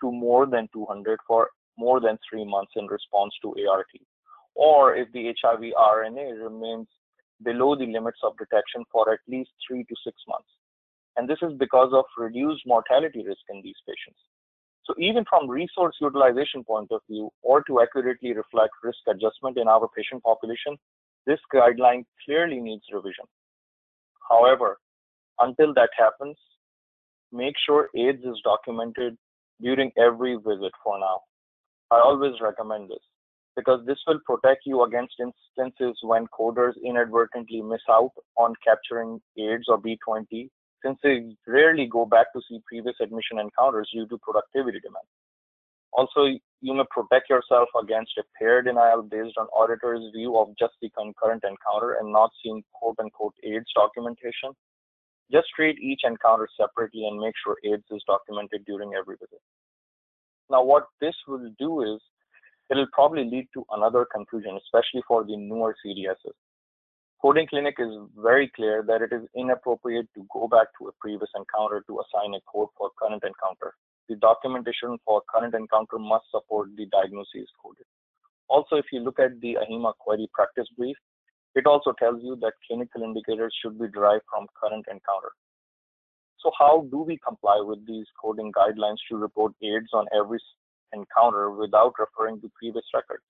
to 0.00 0.12
more 0.12 0.46
than 0.46 0.68
200 0.72 1.18
for 1.26 1.48
more 1.78 2.00
than 2.00 2.18
three 2.28 2.44
months 2.44 2.72
in 2.76 2.86
response 2.86 3.34
to 3.42 3.54
ART, 3.68 3.86
or 4.54 4.94
if 4.94 5.10
the 5.12 5.34
HIV 5.42 5.60
RNA 5.76 6.42
remains 6.42 6.86
below 7.44 7.76
the 7.76 7.86
limits 7.86 8.18
of 8.22 8.36
detection 8.38 8.84
for 8.90 9.12
at 9.12 9.20
least 9.28 9.50
three 9.66 9.84
to 9.84 9.94
six 10.04 10.16
months. 10.28 10.48
And 11.16 11.28
this 11.28 11.38
is 11.42 11.52
because 11.58 11.92
of 11.92 12.04
reduced 12.16 12.62
mortality 12.66 13.24
risk 13.26 13.42
in 13.50 13.60
these 13.62 13.76
patients. 13.86 14.20
So 14.84 14.94
even 14.98 15.24
from 15.28 15.48
resource 15.48 15.94
utilization 16.00 16.64
point 16.64 16.88
of 16.90 17.00
view, 17.08 17.30
or 17.42 17.62
to 17.64 17.80
accurately 17.80 18.32
reflect 18.32 18.72
risk 18.82 18.98
adjustment 19.06 19.58
in 19.58 19.68
our 19.68 19.88
patient 19.96 20.22
population, 20.22 20.76
this 21.26 21.38
guideline 21.54 22.04
clearly 22.24 22.58
needs 22.58 22.82
revision. 22.92 23.24
However, 24.28 24.78
until 25.38 25.72
that 25.74 25.90
happens, 25.96 26.36
make 27.30 27.54
sure 27.64 27.90
AIDS 27.96 28.24
is 28.24 28.40
documented 28.42 29.16
during 29.60 29.92
every 29.96 30.36
visit 30.36 30.72
for 30.82 30.98
now. 30.98 31.20
I 31.90 32.00
always 32.00 32.40
recommend 32.40 32.88
this 32.88 33.04
because 33.56 33.84
this 33.86 33.98
will 34.06 34.20
protect 34.26 34.62
you 34.64 34.82
against 34.84 35.14
instances 35.20 35.98
when 36.02 36.26
coders 36.28 36.72
inadvertently 36.84 37.62
miss 37.62 37.82
out 37.90 38.12
on 38.36 38.54
capturing 38.64 39.20
AIDS 39.38 39.64
or 39.68 39.80
B20 39.80 40.48
since 40.84 40.98
they 41.02 41.36
rarely 41.46 41.86
go 41.86 42.04
back 42.04 42.32
to 42.32 42.40
see 42.48 42.60
previous 42.66 42.96
admission 43.00 43.38
encounters 43.38 43.88
due 43.92 44.06
to 44.08 44.18
productivity 44.18 44.80
demands. 44.80 45.08
Also, 45.92 46.24
you 46.60 46.74
may 46.74 46.84
protect 46.90 47.28
yourself 47.28 47.68
against 47.80 48.12
a 48.18 48.22
pair 48.38 48.62
denial 48.62 49.02
based 49.02 49.36
on 49.36 49.46
auditor's 49.48 50.02
view 50.14 50.36
of 50.38 50.48
just 50.58 50.72
the 50.80 50.90
concurrent 50.96 51.44
encounter 51.44 51.96
and 52.00 52.10
not 52.10 52.30
seeing 52.42 52.62
quote 52.72 52.96
unquote 52.98 53.34
AIDS 53.44 53.66
documentation. 53.74 54.56
Just 55.30 55.48
treat 55.54 55.78
each 55.78 56.00
encounter 56.04 56.48
separately 56.58 57.06
and 57.06 57.18
make 57.18 57.34
sure 57.44 57.56
AIDS 57.64 57.84
is 57.90 58.02
documented 58.06 58.64
during 58.64 58.94
every 58.94 59.16
visit. 59.16 59.40
Now, 60.50 60.62
what 60.64 60.86
this 61.00 61.14
will 61.28 61.50
do 61.58 61.82
is 61.82 62.00
it'll 62.72 62.88
probably 62.92 63.24
lead 63.24 63.46
to 63.54 63.64
another 63.70 64.04
confusion, 64.12 64.58
especially 64.64 65.02
for 65.06 65.22
the 65.22 65.36
newer 65.36 65.76
CDSs. 65.84 66.34
Coding 67.20 67.46
Clinic 67.46 67.76
is 67.78 67.94
very 68.16 68.50
clear 68.56 68.82
that 68.88 69.02
it 69.02 69.12
is 69.12 69.28
inappropriate 69.36 70.08
to 70.16 70.26
go 70.32 70.48
back 70.48 70.66
to 70.80 70.88
a 70.88 70.92
previous 71.00 71.30
encounter 71.36 71.84
to 71.86 72.00
assign 72.00 72.34
a 72.34 72.40
code 72.50 72.68
for 72.76 72.90
current 72.98 73.22
encounter 73.22 73.74
the 74.08 74.16
documentation 74.16 74.98
for 75.04 75.22
current 75.32 75.54
encounter 75.54 75.98
must 75.98 76.24
support 76.30 76.68
the 76.76 76.86
diagnosis 76.86 77.48
coded. 77.62 77.86
Also, 78.48 78.76
if 78.76 78.86
you 78.92 79.00
look 79.00 79.18
at 79.18 79.40
the 79.40 79.56
AHIMA 79.56 79.94
query 79.98 80.28
practice 80.34 80.66
brief, 80.76 80.96
it 81.54 81.66
also 81.66 81.92
tells 81.98 82.22
you 82.22 82.36
that 82.40 82.52
clinical 82.66 83.02
indicators 83.02 83.54
should 83.60 83.78
be 83.78 83.88
derived 83.88 84.24
from 84.28 84.46
current 84.60 84.84
encounter. 84.88 85.32
So 86.40 86.50
how 86.58 86.86
do 86.90 86.98
we 86.98 87.18
comply 87.26 87.62
with 87.64 87.86
these 87.86 88.06
coding 88.20 88.52
guidelines 88.52 88.98
to 89.08 89.16
report 89.16 89.52
AIDS 89.62 89.88
on 89.94 90.06
every 90.14 90.40
encounter 90.92 91.50
without 91.50 91.94
referring 91.98 92.40
to 92.40 92.50
previous 92.58 92.84
records? 92.94 93.24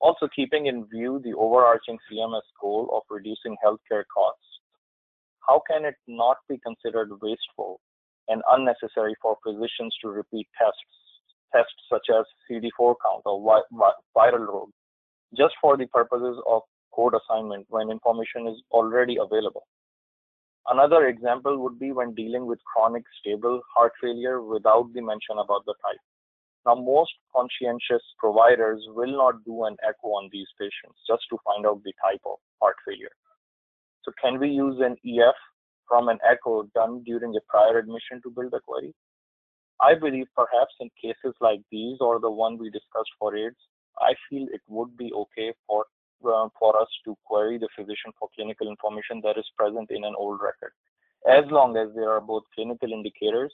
Also 0.00 0.28
keeping 0.34 0.66
in 0.66 0.86
view 0.86 1.20
the 1.24 1.34
overarching 1.34 1.98
CMS 2.10 2.46
goal 2.60 2.90
of 2.92 3.02
reducing 3.08 3.56
healthcare 3.64 4.04
costs, 4.12 4.60
how 5.48 5.62
can 5.70 5.84
it 5.84 5.94
not 6.06 6.38
be 6.48 6.58
considered 6.58 7.10
wasteful 7.22 7.80
and 8.28 8.42
unnecessary 8.50 9.14
for 9.22 9.36
physicians 9.44 9.94
to 10.02 10.08
repeat 10.08 10.46
tests, 10.58 10.80
tests 11.54 11.72
such 11.90 12.06
as 12.10 12.24
CD4 12.50 12.94
count 13.02 13.22
or 13.24 13.62
viral 14.16 14.46
load, 14.46 14.70
just 15.36 15.54
for 15.60 15.76
the 15.76 15.86
purposes 15.86 16.36
of 16.46 16.62
code 16.92 17.14
assignment 17.14 17.66
when 17.68 17.90
information 17.90 18.48
is 18.48 18.60
already 18.72 19.16
available. 19.20 19.66
Another 20.68 21.06
example 21.06 21.58
would 21.58 21.78
be 21.78 21.92
when 21.92 22.14
dealing 22.14 22.46
with 22.46 22.58
chronic 22.64 23.04
stable 23.20 23.60
heart 23.74 23.92
failure 24.00 24.42
without 24.42 24.92
the 24.92 25.00
mention 25.00 25.38
about 25.38 25.64
the 25.64 25.74
type. 25.84 26.00
Now, 26.66 26.74
most 26.74 27.12
conscientious 27.34 28.02
providers 28.18 28.82
will 28.88 29.16
not 29.16 29.44
do 29.44 29.64
an 29.64 29.76
echo 29.86 30.08
on 30.18 30.28
these 30.32 30.48
patients 30.58 30.98
just 31.08 31.22
to 31.30 31.38
find 31.44 31.64
out 31.64 31.82
the 31.84 31.92
type 32.02 32.20
of 32.26 32.38
heart 32.60 32.76
failure. 32.84 33.14
So 34.02 34.12
can 34.20 34.40
we 34.40 34.48
use 34.48 34.80
an 34.80 34.96
EF 35.06 35.34
from 35.88 36.08
an 36.08 36.18
echo 36.28 36.64
done 36.74 37.02
during 37.04 37.34
a 37.36 37.40
prior 37.48 37.78
admission 37.78 38.20
to 38.22 38.30
build 38.30 38.52
a 38.54 38.60
query. 38.60 38.94
I 39.80 39.94
believe 39.94 40.26
perhaps 40.34 40.74
in 40.80 40.90
cases 41.00 41.34
like 41.40 41.60
these 41.70 41.98
or 42.00 42.18
the 42.18 42.30
one 42.30 42.58
we 42.58 42.70
discussed 42.70 43.12
for 43.18 43.36
AIDS, 43.36 43.56
I 43.98 44.14
feel 44.28 44.46
it 44.52 44.62
would 44.68 44.96
be 44.96 45.12
okay 45.12 45.52
for 45.66 45.86
uh, 46.24 46.48
for 46.58 46.80
us 46.80 46.88
to 47.04 47.16
query 47.24 47.58
the 47.58 47.68
physician 47.76 48.10
for 48.18 48.28
clinical 48.34 48.68
information 48.68 49.20
that 49.22 49.38
is 49.38 49.44
present 49.56 49.90
in 49.90 50.02
an 50.02 50.14
old 50.16 50.40
record, 50.40 50.72
as 51.28 51.44
long 51.50 51.76
as 51.76 51.88
there 51.94 52.10
are 52.10 52.22
both 52.22 52.42
clinical 52.54 52.90
indicators 52.90 53.52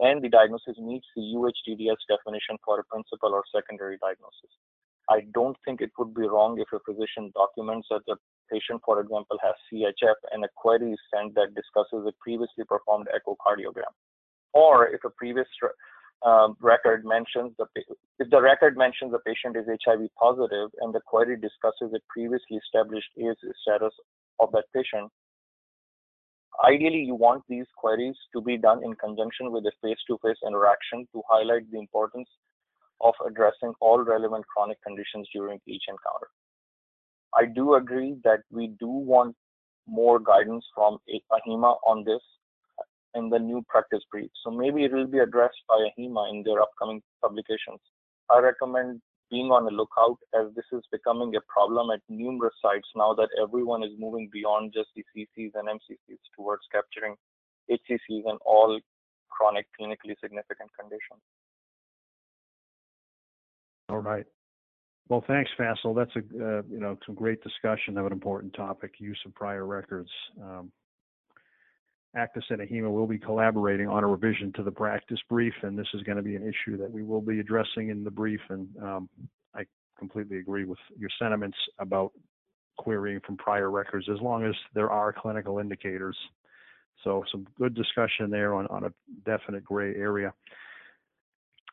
and 0.00 0.22
the 0.22 0.28
diagnosis 0.28 0.78
meets 0.78 1.06
the 1.14 1.22
UHDDS 1.36 2.00
definition 2.08 2.56
for 2.64 2.80
a 2.80 2.84
principal 2.84 3.32
or 3.32 3.44
secondary 3.54 3.98
diagnosis. 3.98 4.50
I 5.10 5.26
don't 5.34 5.56
think 5.64 5.80
it 5.80 5.90
would 5.98 6.14
be 6.14 6.26
wrong 6.26 6.58
if 6.58 6.68
a 6.72 6.80
physician 6.80 7.32
documents 7.34 7.88
that 7.90 8.02
the 8.06 8.16
patient, 8.50 8.82
for 8.84 9.00
example, 9.00 9.36
has 9.42 9.54
CHF 9.72 10.14
and 10.30 10.44
a 10.44 10.48
query 10.56 10.92
is 10.92 11.00
sent 11.12 11.34
that 11.34 11.54
discusses 11.54 12.06
a 12.06 12.12
previously 12.20 12.64
performed 12.64 13.08
echocardiogram. 13.10 13.92
Or 14.54 14.88
if 14.88 15.02
a 15.04 15.10
previous 15.10 15.48
um, 16.24 16.56
record 16.60 17.04
mentions 17.04 17.52
the 17.58 17.66
if 18.18 18.30
the 18.30 18.40
record 18.40 18.76
mentions 18.76 19.10
the 19.12 19.18
patient 19.26 19.56
is 19.56 19.66
HIV 19.84 20.08
positive 20.18 20.70
and 20.80 20.94
the 20.94 21.00
query 21.00 21.36
discusses 21.36 21.92
a 21.94 22.00
previously 22.08 22.58
established 22.58 23.08
AIDS 23.18 23.40
status 23.62 23.92
of 24.38 24.52
that 24.52 24.64
patient, 24.74 25.10
ideally 26.62 27.02
you 27.02 27.14
want 27.14 27.42
these 27.48 27.66
queries 27.76 28.16
to 28.32 28.40
be 28.40 28.56
done 28.56 28.82
in 28.84 28.94
conjunction 28.94 29.50
with 29.52 29.64
a 29.66 29.72
face-to-face 29.82 30.40
-face 30.42 30.48
interaction 30.48 31.06
to 31.12 31.22
highlight 31.28 31.70
the 31.70 31.78
importance 31.78 32.30
of 33.00 33.14
addressing 33.26 33.72
all 33.80 34.00
relevant 34.14 34.46
chronic 34.46 34.80
conditions 34.82 35.28
during 35.32 35.60
each 35.66 35.86
encounter. 35.88 36.28
I 37.40 37.46
do 37.46 37.74
agree 37.74 38.12
that 38.24 38.42
we 38.50 38.68
do 38.84 38.92
want 39.14 39.36
more 39.86 40.18
guidance 40.20 40.64
from 40.74 40.98
AHIMA 41.36 41.72
on 41.84 42.04
this 42.04 42.22
in 43.14 43.28
the 43.28 43.38
new 43.38 43.62
practice 43.68 44.04
brief. 44.10 44.30
So 44.42 44.50
maybe 44.50 44.84
it 44.84 44.92
will 44.92 45.06
be 45.06 45.18
addressed 45.18 45.62
by 45.68 45.78
AHIMA 45.88 46.30
in 46.30 46.42
their 46.42 46.60
upcoming 46.60 47.02
publications. 47.20 47.80
I 48.30 48.38
recommend 48.38 49.00
being 49.32 49.50
on 49.50 49.64
the 49.64 49.70
lookout 49.70 50.18
as 50.38 50.54
this 50.54 50.68
is 50.72 50.84
becoming 50.92 51.34
a 51.34 51.40
problem 51.48 51.90
at 51.90 52.00
numerous 52.10 52.52
sites 52.60 52.86
now 52.94 53.14
that 53.14 53.30
everyone 53.42 53.82
is 53.82 53.90
moving 53.98 54.28
beyond 54.30 54.74
just 54.74 54.90
the 54.94 55.02
CCs 55.10 55.52
and 55.54 55.68
MCCs 55.68 56.20
towards 56.36 56.62
capturing 56.70 57.16
HCCs 57.70 58.28
and 58.28 58.38
all 58.44 58.78
chronic 59.30 59.66
clinically 59.80 60.14
significant 60.22 60.70
conditions. 60.78 61.22
All 63.88 64.00
right. 64.00 64.26
Well, 65.08 65.24
thanks, 65.26 65.50
Faisal. 65.58 65.96
That's 65.96 66.14
a 66.16 66.20
uh, 66.20 66.62
you 66.70 66.78
know 66.80 66.98
some 67.06 67.14
great 67.14 67.42
discussion 67.42 67.98
of 67.98 68.06
an 68.06 68.12
important 68.12 68.54
topic: 68.54 68.92
use 68.98 69.18
of 69.26 69.34
prior 69.34 69.66
records. 69.66 70.10
Um, 70.40 70.70
ACDIS 72.16 72.44
and 72.50 72.60
AHIMA 72.60 72.90
will 72.90 73.06
be 73.06 73.18
collaborating 73.18 73.88
on 73.88 74.04
a 74.04 74.06
revision 74.06 74.52
to 74.54 74.62
the 74.62 74.70
practice 74.70 75.20
brief, 75.28 75.54
and 75.62 75.78
this 75.78 75.88
is 75.94 76.02
going 76.02 76.16
to 76.16 76.22
be 76.22 76.36
an 76.36 76.42
issue 76.42 76.76
that 76.76 76.90
we 76.90 77.02
will 77.02 77.22
be 77.22 77.40
addressing 77.40 77.88
in 77.88 78.04
the 78.04 78.10
brief. 78.10 78.40
And 78.50 78.68
um, 78.82 79.08
I 79.54 79.64
completely 79.98 80.38
agree 80.38 80.64
with 80.64 80.78
your 80.98 81.10
sentiments 81.18 81.56
about 81.78 82.12
querying 82.76 83.20
from 83.24 83.36
prior 83.36 83.70
records, 83.70 84.08
as 84.12 84.20
long 84.20 84.44
as 84.44 84.54
there 84.74 84.90
are 84.90 85.12
clinical 85.12 85.58
indicators. 85.58 86.16
So 87.04 87.24
some 87.32 87.46
good 87.58 87.74
discussion 87.74 88.30
there 88.30 88.54
on, 88.54 88.66
on 88.68 88.84
a 88.84 88.92
definite 89.24 89.64
gray 89.64 89.94
area. 89.94 90.32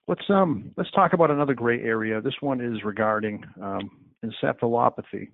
Let's 0.08 0.28
um 0.30 0.72
let's 0.76 0.90
talk 0.92 1.14
about 1.14 1.30
another 1.30 1.54
gray 1.54 1.84
area. 1.84 2.20
This 2.20 2.34
one 2.40 2.62
is 2.62 2.84
regarding 2.84 3.44
um, 3.62 3.92
encephalopathy. 4.26 5.30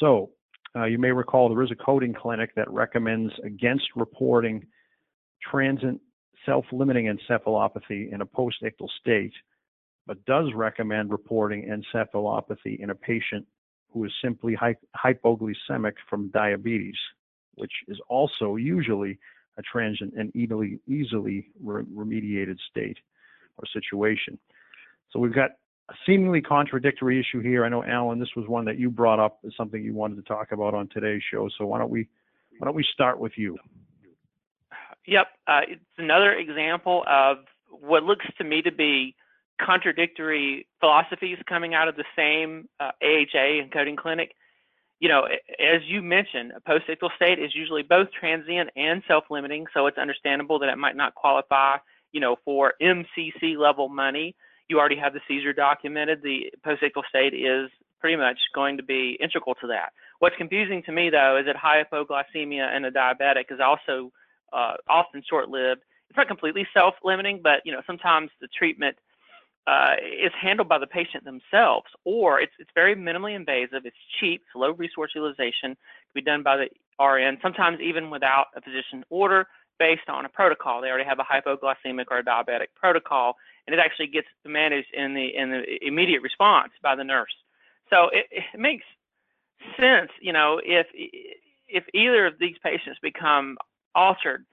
So 0.00 0.30
uh, 0.76 0.84
you 0.84 0.98
may 0.98 1.10
recall 1.10 1.48
there 1.48 1.62
is 1.62 1.70
a 1.70 1.84
coding 1.84 2.14
clinic 2.14 2.54
that 2.54 2.70
recommends 2.70 3.32
against 3.44 3.86
reporting 3.96 4.66
transient 5.50 6.00
self-limiting 6.46 7.06
encephalopathy 7.06 8.12
in 8.12 8.20
a 8.20 8.26
post-ictal 8.26 8.88
state, 9.00 9.32
but 10.06 10.24
does 10.24 10.46
recommend 10.54 11.10
reporting 11.10 11.68
encephalopathy 11.68 12.80
in 12.80 12.90
a 12.90 12.94
patient 12.94 13.46
who 13.92 14.04
is 14.04 14.12
simply 14.22 14.54
hy- 14.54 14.76
hypoglycemic 14.96 15.94
from 16.08 16.30
diabetes, 16.30 16.94
which 17.54 17.72
is 17.88 17.98
also 18.08 18.56
usually 18.56 19.18
a 19.58 19.62
transient 19.62 20.14
and 20.16 20.34
easily, 20.34 20.78
easily 20.86 21.48
re- 21.60 21.82
remediated 21.84 22.56
state 22.70 22.96
or 23.58 23.64
situation. 23.72 24.38
So 25.12 25.18
we've 25.18 25.34
got 25.34 25.50
seemingly 26.06 26.40
contradictory 26.40 27.20
issue 27.20 27.40
here. 27.40 27.64
I 27.64 27.68
know, 27.68 27.84
Allen, 27.84 28.18
this 28.18 28.30
was 28.36 28.46
one 28.48 28.64
that 28.66 28.78
you 28.78 28.90
brought 28.90 29.18
up 29.18 29.38
as 29.46 29.52
something 29.56 29.82
you 29.82 29.94
wanted 29.94 30.16
to 30.16 30.22
talk 30.22 30.52
about 30.52 30.74
on 30.74 30.88
today's 30.88 31.22
show. 31.30 31.48
So 31.58 31.66
why 31.66 31.78
don't 31.78 31.90
we 31.90 32.08
why 32.58 32.66
don't 32.66 32.74
we 32.74 32.84
start 32.92 33.18
with 33.18 33.32
you? 33.36 33.56
Yep, 35.06 35.26
uh, 35.46 35.60
it's 35.66 35.80
another 35.98 36.34
example 36.34 37.04
of 37.06 37.38
what 37.70 38.04
looks 38.04 38.26
to 38.38 38.44
me 38.44 38.62
to 38.62 38.72
be 38.72 39.14
contradictory 39.60 40.66
philosophies 40.78 41.38
coming 41.48 41.74
out 41.74 41.88
of 41.88 41.96
the 41.96 42.04
same 42.16 42.68
uh, 42.78 42.90
AHA 43.02 43.60
and 43.60 43.72
coding 43.72 43.96
clinic. 43.96 44.34
You 44.98 45.08
know, 45.08 45.24
as 45.58 45.80
you 45.86 46.02
mentioned, 46.02 46.52
a 46.54 46.60
post-ictal 46.60 47.08
state 47.16 47.38
is 47.38 47.54
usually 47.54 47.82
both 47.82 48.08
transient 48.12 48.68
and 48.76 49.02
self-limiting, 49.08 49.66
so 49.72 49.86
it's 49.86 49.96
understandable 49.96 50.58
that 50.58 50.68
it 50.68 50.76
might 50.76 50.96
not 50.96 51.14
qualify, 51.14 51.76
you 52.12 52.20
know, 52.20 52.36
for 52.44 52.74
MCC 52.82 53.56
level 53.56 53.88
money 53.88 54.36
you 54.70 54.78
already 54.78 54.96
have 54.96 55.12
the 55.12 55.20
seizure 55.26 55.52
documented. 55.52 56.22
The 56.22 56.52
post-ictal 56.64 57.02
state 57.08 57.34
is 57.34 57.68
pretty 58.00 58.16
much 58.16 58.38
going 58.54 58.76
to 58.76 58.82
be 58.82 59.18
integral 59.20 59.56
to 59.56 59.66
that. 59.66 59.92
What's 60.20 60.36
confusing 60.36 60.82
to 60.84 60.92
me, 60.92 61.10
though, 61.10 61.38
is 61.38 61.46
that 61.46 61.56
hypoglycemia 61.56 62.74
in 62.76 62.84
a 62.84 62.90
diabetic 62.90 63.50
is 63.50 63.60
also 63.60 64.12
uh, 64.52 64.74
often 64.88 65.22
short-lived. 65.28 65.82
It's 66.08 66.16
not 66.16 66.28
completely 66.28 66.66
self-limiting, 66.72 67.40
but 67.42 67.60
you 67.64 67.72
know 67.72 67.82
sometimes 67.86 68.30
the 68.40 68.48
treatment 68.48 68.96
uh, 69.66 69.94
is 70.02 70.32
handled 70.40 70.68
by 70.68 70.78
the 70.78 70.86
patient 70.86 71.24
themselves, 71.24 71.86
or 72.04 72.40
it's 72.40 72.52
it's 72.58 72.70
very 72.74 72.96
minimally 72.96 73.36
invasive. 73.36 73.82
It's 73.84 73.96
cheap, 74.18 74.42
it's 74.46 74.56
low 74.56 74.72
resource 74.72 75.12
utilization, 75.14 75.76
can 75.76 76.14
be 76.14 76.22
done 76.22 76.42
by 76.42 76.56
the 76.56 77.04
RN, 77.04 77.38
sometimes 77.42 77.80
even 77.80 78.10
without 78.10 78.46
a 78.56 78.60
physician 78.60 79.04
order, 79.08 79.46
based 79.80 80.08
on 80.08 80.26
a 80.26 80.28
protocol. 80.28 80.80
They 80.80 80.88
already 80.88 81.08
have 81.08 81.18
a 81.18 81.24
hypoglycemic 81.24 82.04
or 82.10 82.18
a 82.18 82.22
diabetic 82.22 82.68
protocol, 82.76 83.34
and 83.66 83.74
it 83.74 83.80
actually 83.80 84.06
gets 84.06 84.28
managed 84.44 84.94
in 84.94 85.14
the 85.14 85.34
in 85.34 85.50
the 85.50 85.62
immediate 85.84 86.22
response 86.22 86.70
by 86.82 86.94
the 86.94 87.02
nurse. 87.02 87.34
So 87.88 88.10
it, 88.12 88.26
it 88.30 88.60
makes 88.60 88.84
sense, 89.78 90.10
you 90.20 90.32
know, 90.32 90.60
if 90.64 90.86
if 91.68 91.84
either 91.94 92.26
of 92.26 92.34
these 92.38 92.56
patients 92.62 92.98
become 93.02 93.56
altered 93.94 94.44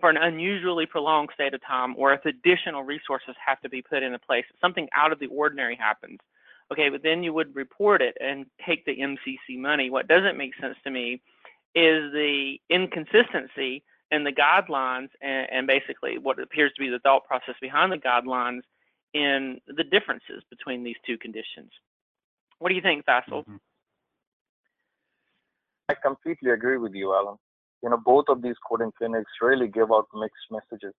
for 0.00 0.10
an 0.10 0.16
unusually 0.16 0.86
prolonged 0.86 1.30
state 1.34 1.54
of 1.54 1.60
time, 1.64 1.94
or 1.96 2.12
if 2.12 2.24
additional 2.24 2.82
resources 2.82 3.34
have 3.44 3.60
to 3.60 3.68
be 3.68 3.82
put 3.82 4.02
into 4.02 4.18
place, 4.18 4.44
something 4.60 4.88
out 4.94 5.12
of 5.12 5.18
the 5.20 5.26
ordinary 5.26 5.76
happens. 5.76 6.18
Okay, 6.72 6.88
but 6.88 7.02
then 7.02 7.22
you 7.22 7.32
would 7.32 7.54
report 7.56 8.00
it 8.00 8.16
and 8.20 8.46
take 8.64 8.84
the 8.84 8.96
MCC 8.96 9.58
money. 9.58 9.90
What 9.90 10.06
doesn't 10.06 10.38
make 10.38 10.52
sense 10.60 10.76
to 10.84 10.90
me 10.90 11.20
is 11.74 12.12
the 12.12 12.56
inconsistency 12.68 13.82
and 14.10 14.26
the 14.26 14.32
guidelines 14.32 15.08
and, 15.20 15.46
and, 15.50 15.66
basically 15.66 16.18
what 16.18 16.38
appears 16.40 16.72
to 16.76 16.80
be 16.80 16.88
the 16.88 16.98
thought 17.00 17.24
process 17.26 17.54
behind 17.60 17.92
the 17.92 17.96
guidelines 17.96 18.62
in 19.14 19.60
the 19.66 19.84
differences 19.84 20.42
between 20.50 20.82
these 20.84 20.96
two 21.06 21.18
conditions. 21.18 21.70
What 22.58 22.68
do 22.68 22.74
you 22.74 22.82
think, 22.82 23.04
Faisal? 23.06 23.42
Mm-hmm. 23.42 23.56
I 25.88 25.94
completely 25.94 26.52
agree 26.52 26.78
with 26.78 26.94
you, 26.94 27.14
Allen. 27.14 27.36
You 27.82 27.90
know, 27.90 27.96
both 28.04 28.26
of 28.28 28.42
these 28.42 28.54
coding 28.68 28.92
clinics 28.96 29.30
really 29.40 29.68
give 29.68 29.90
out 29.90 30.06
mixed 30.14 30.46
messages. 30.50 30.94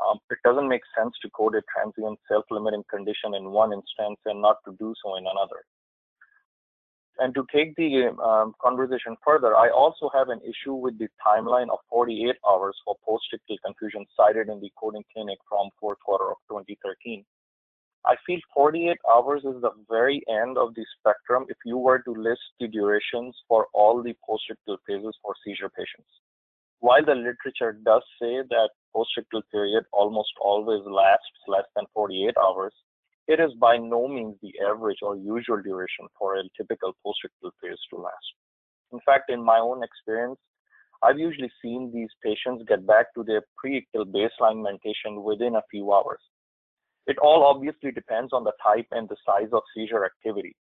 Um, 0.00 0.18
it 0.30 0.38
doesn't 0.44 0.68
make 0.68 0.82
sense 0.96 1.14
to 1.22 1.30
code 1.30 1.54
a 1.54 1.62
transient 1.74 2.18
self-limiting 2.28 2.84
condition 2.88 3.34
in 3.34 3.50
one 3.50 3.72
instance 3.72 4.18
and 4.24 4.40
not 4.40 4.56
to 4.66 4.74
do 4.78 4.94
so 5.04 5.16
in 5.16 5.24
another. 5.24 5.64
And 7.18 7.34
to 7.34 7.44
take 7.54 7.76
the 7.76 8.08
um, 8.22 8.54
conversation 8.60 9.16
further, 9.24 9.54
I 9.54 9.68
also 9.68 10.10
have 10.14 10.28
an 10.28 10.40
issue 10.40 10.74
with 10.74 10.98
the 10.98 11.08
timeline 11.24 11.70
of 11.70 11.78
48 11.90 12.36
hours 12.48 12.76
for 12.84 12.96
post-ictal 13.06 13.56
confusion 13.64 14.06
cited 14.16 14.48
in 14.48 14.60
the 14.60 14.72
coding 14.80 15.04
clinic 15.12 15.38
from 15.48 15.68
fourth 15.78 15.98
quarter 16.00 16.30
of 16.30 16.38
2013. 16.48 17.24
I 18.04 18.16
feel 18.26 18.40
48 18.54 18.98
hours 19.14 19.44
is 19.44 19.60
the 19.60 19.70
very 19.88 20.24
end 20.28 20.58
of 20.58 20.74
the 20.74 20.84
spectrum 20.98 21.46
if 21.48 21.56
you 21.64 21.78
were 21.78 22.00
to 22.00 22.12
list 22.12 22.42
the 22.58 22.66
durations 22.66 23.36
for 23.46 23.68
all 23.74 24.02
the 24.02 24.14
post-ictal 24.26 24.78
phases 24.86 25.16
for 25.22 25.34
seizure 25.44 25.68
patients. 25.68 26.10
While 26.80 27.04
the 27.04 27.14
literature 27.14 27.78
does 27.84 28.02
say 28.20 28.42
that 28.42 28.70
post-ictal 28.92 29.42
period 29.52 29.84
almost 29.92 30.32
always 30.40 30.82
lasts 30.84 31.46
less 31.46 31.66
than 31.76 31.86
48 31.94 32.34
hours, 32.36 32.72
it 33.28 33.40
is 33.40 33.52
by 33.60 33.76
no 33.76 34.08
means 34.08 34.36
the 34.42 34.52
average 34.68 34.98
or 35.02 35.16
usual 35.16 35.62
duration 35.62 36.06
for 36.18 36.36
a 36.36 36.42
typical 36.56 36.92
post-ictal 37.04 37.50
phase 37.60 37.78
to 37.90 37.96
last. 37.96 38.34
In 38.92 39.00
fact, 39.06 39.30
in 39.30 39.42
my 39.42 39.58
own 39.58 39.82
experience, 39.82 40.38
I've 41.02 41.18
usually 41.18 41.50
seen 41.62 41.90
these 41.92 42.10
patients 42.22 42.64
get 42.68 42.86
back 42.86 43.12
to 43.14 43.24
their 43.24 43.42
pre-ictal 43.56 44.06
baseline 44.12 44.62
mentation 44.62 45.22
within 45.22 45.56
a 45.56 45.62
few 45.70 45.92
hours. 45.92 46.20
It 47.06 47.18
all 47.18 47.42
obviously 47.44 47.90
depends 47.90 48.32
on 48.32 48.44
the 48.44 48.52
type 48.62 48.86
and 48.92 49.08
the 49.08 49.16
size 49.26 49.48
of 49.52 49.62
seizure 49.74 50.04
activity. 50.04 50.54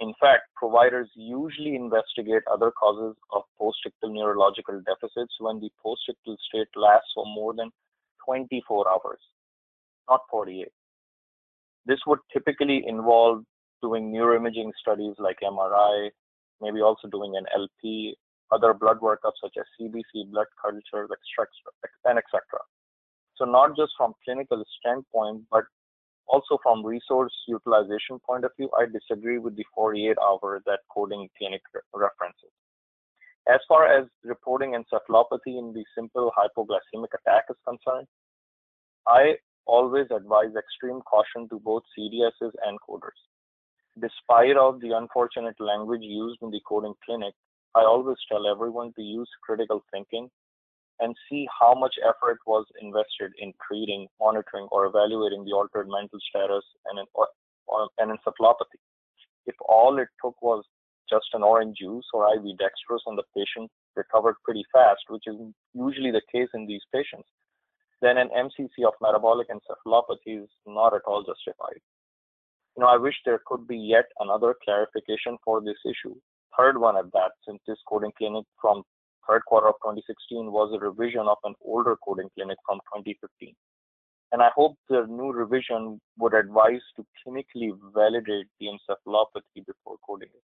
In 0.00 0.12
fact, 0.20 0.42
providers 0.56 1.08
usually 1.14 1.74
investigate 1.74 2.42
other 2.52 2.70
causes 2.70 3.16
of 3.32 3.44
post-ictal 3.58 4.12
neurological 4.12 4.82
deficits 4.84 5.34
when 5.40 5.58
the 5.58 5.70
post-ictal 5.82 6.36
state 6.48 6.68
lasts 6.76 7.12
for 7.14 7.24
more 7.24 7.54
than 7.54 7.70
24 8.26 8.90
hours, 8.90 9.20
not 10.10 10.20
48. 10.30 10.68
This 11.86 12.00
would 12.06 12.18
typically 12.32 12.84
involve 12.86 13.44
doing 13.82 14.12
neuroimaging 14.12 14.72
studies 14.80 15.14
like 15.18 15.38
MRI, 15.42 16.10
maybe 16.60 16.80
also 16.80 17.08
doing 17.08 17.36
an 17.36 17.44
LP, 17.54 18.16
other 18.50 18.74
blood 18.74 18.98
workups 19.00 19.38
such 19.42 19.54
as 19.58 19.64
CBC, 19.78 20.30
blood 20.30 20.46
cultures, 20.60 21.10
extracts, 21.12 21.58
and 22.04 22.18
etc. 22.18 22.40
So 23.36 23.44
not 23.44 23.76
just 23.76 23.92
from 23.96 24.14
clinical 24.24 24.64
standpoint, 24.80 25.44
but 25.50 25.64
also 26.26 26.58
from 26.62 26.84
resource 26.84 27.32
utilization 27.46 28.18
point 28.26 28.44
of 28.44 28.50
view, 28.58 28.70
I 28.78 28.86
disagree 28.86 29.38
with 29.38 29.56
the 29.56 29.64
48 29.74 30.16
hour 30.20 30.62
that 30.66 30.80
coding 30.92 31.28
clinic 31.38 31.62
references. 31.94 32.50
As 33.48 33.60
far 33.68 33.86
as 33.86 34.06
reporting 34.24 34.72
encephalopathy 34.74 35.58
in 35.58 35.72
the 35.72 35.84
simple 35.94 36.32
hypoglycemic 36.36 37.14
attack 37.14 37.44
is 37.48 37.56
concerned, 37.66 38.08
I 39.06 39.36
always 39.66 40.06
advise 40.10 40.54
extreme 40.56 41.00
caution 41.02 41.48
to 41.48 41.58
both 41.60 41.82
CDSs 41.98 42.52
and 42.64 42.78
coders. 42.88 43.18
Despite 44.00 44.56
of 44.56 44.80
the 44.80 44.96
unfortunate 44.96 45.58
language 45.60 46.02
used 46.02 46.38
in 46.42 46.50
the 46.50 46.60
coding 46.68 46.94
clinic, 47.04 47.34
I 47.74 47.80
always 47.80 48.16
tell 48.30 48.46
everyone 48.46 48.92
to 48.94 49.02
use 49.02 49.28
critical 49.42 49.82
thinking 49.92 50.30
and 51.00 51.14
see 51.28 51.46
how 51.60 51.74
much 51.74 51.94
effort 52.02 52.38
was 52.46 52.64
invested 52.80 53.32
in 53.38 53.52
treating, 53.66 54.06
monitoring, 54.20 54.66
or 54.70 54.86
evaluating 54.86 55.44
the 55.44 55.52
altered 55.52 55.88
mental 55.88 56.18
status 56.28 56.64
and 56.86 56.98
an, 56.98 57.06
or, 57.14 57.88
an 57.98 58.08
encephalopathy. 58.08 58.80
If 59.46 59.54
all 59.68 59.98
it 59.98 60.08
took 60.22 60.40
was 60.40 60.64
just 61.08 61.26
an 61.34 61.42
orange 61.42 61.78
juice 61.78 62.04
or 62.12 62.32
IV 62.34 62.42
dextrose 62.58 63.04
and 63.06 63.18
the 63.18 63.22
patient 63.34 63.70
recovered 63.94 64.36
pretty 64.44 64.64
fast, 64.72 65.02
which 65.08 65.24
is 65.26 65.36
usually 65.74 66.10
the 66.10 66.22
case 66.32 66.48
in 66.54 66.66
these 66.66 66.82
patients, 66.92 67.28
then 68.02 68.18
an 68.18 68.28
MCC 68.36 68.86
of 68.86 68.94
metabolic 69.00 69.48
encephalopathy 69.48 70.42
is 70.42 70.48
not 70.66 70.94
at 70.94 71.02
all 71.06 71.22
justified. 71.22 71.80
You 72.76 72.82
know, 72.82 72.88
I 72.88 72.98
wish 72.98 73.14
there 73.24 73.40
could 73.46 73.66
be 73.66 73.78
yet 73.78 74.04
another 74.20 74.54
clarification 74.64 75.38
for 75.44 75.62
this 75.62 75.78
issue, 75.84 76.14
third 76.56 76.78
one 76.78 76.96
at 76.96 77.12
that, 77.12 77.32
since 77.46 77.60
this 77.66 77.78
coding 77.88 78.12
clinic 78.18 78.44
from 78.60 78.82
third 79.28 79.42
quarter 79.46 79.68
of 79.68 79.74
2016 79.82 80.52
was 80.52 80.72
a 80.74 80.78
revision 80.78 81.26
of 81.28 81.38
an 81.44 81.54
older 81.64 81.96
coding 82.04 82.28
clinic 82.34 82.58
from 82.66 82.78
2015. 82.94 83.54
And 84.32 84.42
I 84.42 84.50
hope 84.54 84.76
the 84.88 85.06
new 85.08 85.32
revision 85.32 86.00
would 86.18 86.34
advise 86.34 86.82
to 86.96 87.06
clinically 87.22 87.70
validate 87.94 88.46
the 88.60 88.66
encephalopathy 88.66 89.64
before 89.66 89.96
coding 90.06 90.28
it. 90.34 90.42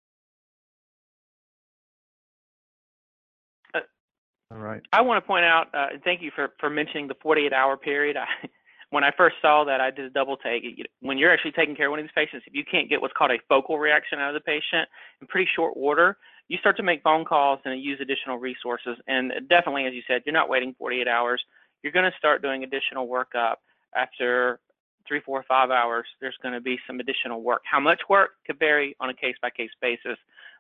All 4.52 4.60
right. 4.60 4.82
I 4.94 5.02
want 5.02 5.22
to 5.22 5.28
point 5.28 5.44
out, 5.44 5.68
uh, 5.74 5.88
thank 6.04 6.22
you 6.22 6.32
for, 6.34 6.50
for 6.60 6.70
mentioning 6.70 7.08
the 7.08 7.16
48 7.22 7.52
hour 7.52 7.76
period. 7.76 8.16
I, 8.16 8.26
when 8.92 9.04
I 9.04 9.12
first 9.18 9.36
saw 9.42 9.66
that, 9.66 9.82
I 9.82 9.92
did 9.92 10.06
a 10.06 10.10
double 10.10 10.38
take. 10.38 10.64
When 11.02 11.18
you're 11.18 11.32
actually 11.32 11.52
taking 11.52 11.76
care 11.76 11.88
of 11.88 11.92
one 11.92 12.00
of 12.00 12.06
these 12.06 12.12
patients, 12.16 12.46
if 12.48 12.54
you 12.54 12.64
can't 12.70 12.90
get 12.90 13.02
what's 13.02 13.14
called 13.18 13.32
a 13.32 13.40
focal 13.50 13.78
reaction 13.78 14.20
out 14.20 14.30
of 14.30 14.42
the 14.42 14.46
patient 14.46 14.88
in 15.22 15.28
pretty 15.28 15.50
short 15.54 15.74
order, 15.76 16.18
you 16.48 16.58
start 16.60 16.78
to 16.78 16.84
make 16.84 17.04
phone 17.04 17.26
calls 17.26 17.60
and 17.66 17.82
use 17.82 18.00
additional 18.02 18.38
resources. 18.38 18.98
And 19.08 19.34
definitely, 19.50 19.86
as 19.86 19.94
you 19.94 20.02
said, 20.08 20.22
you're 20.26 20.34
not 20.34 20.48
waiting 20.48 20.74
48 20.80 21.08
hours. 21.08 21.44
You're 21.84 21.92
going 21.92 22.10
to 22.10 22.18
start 22.18 22.42
doing 22.42 22.64
additional 22.64 23.08
workup 23.08 23.56
after 23.96 24.60
three, 25.08 25.22
four, 25.22 25.44
five 25.48 25.72
hours. 25.72 26.06
There's 26.22 26.38
going 26.42 26.54
to 26.54 26.62
be 26.62 26.80
some 26.88 27.00
additional 27.00 27.42
work. 27.42 27.62
How 27.70 27.80
much 27.80 28.02
work 28.10 28.32
could 28.46 28.60
vary 28.60 28.96
on 29.00 29.10
a 29.10 29.14
case 29.14 29.36
by 29.42 29.50
case 29.50 29.72
basis. 29.82 30.18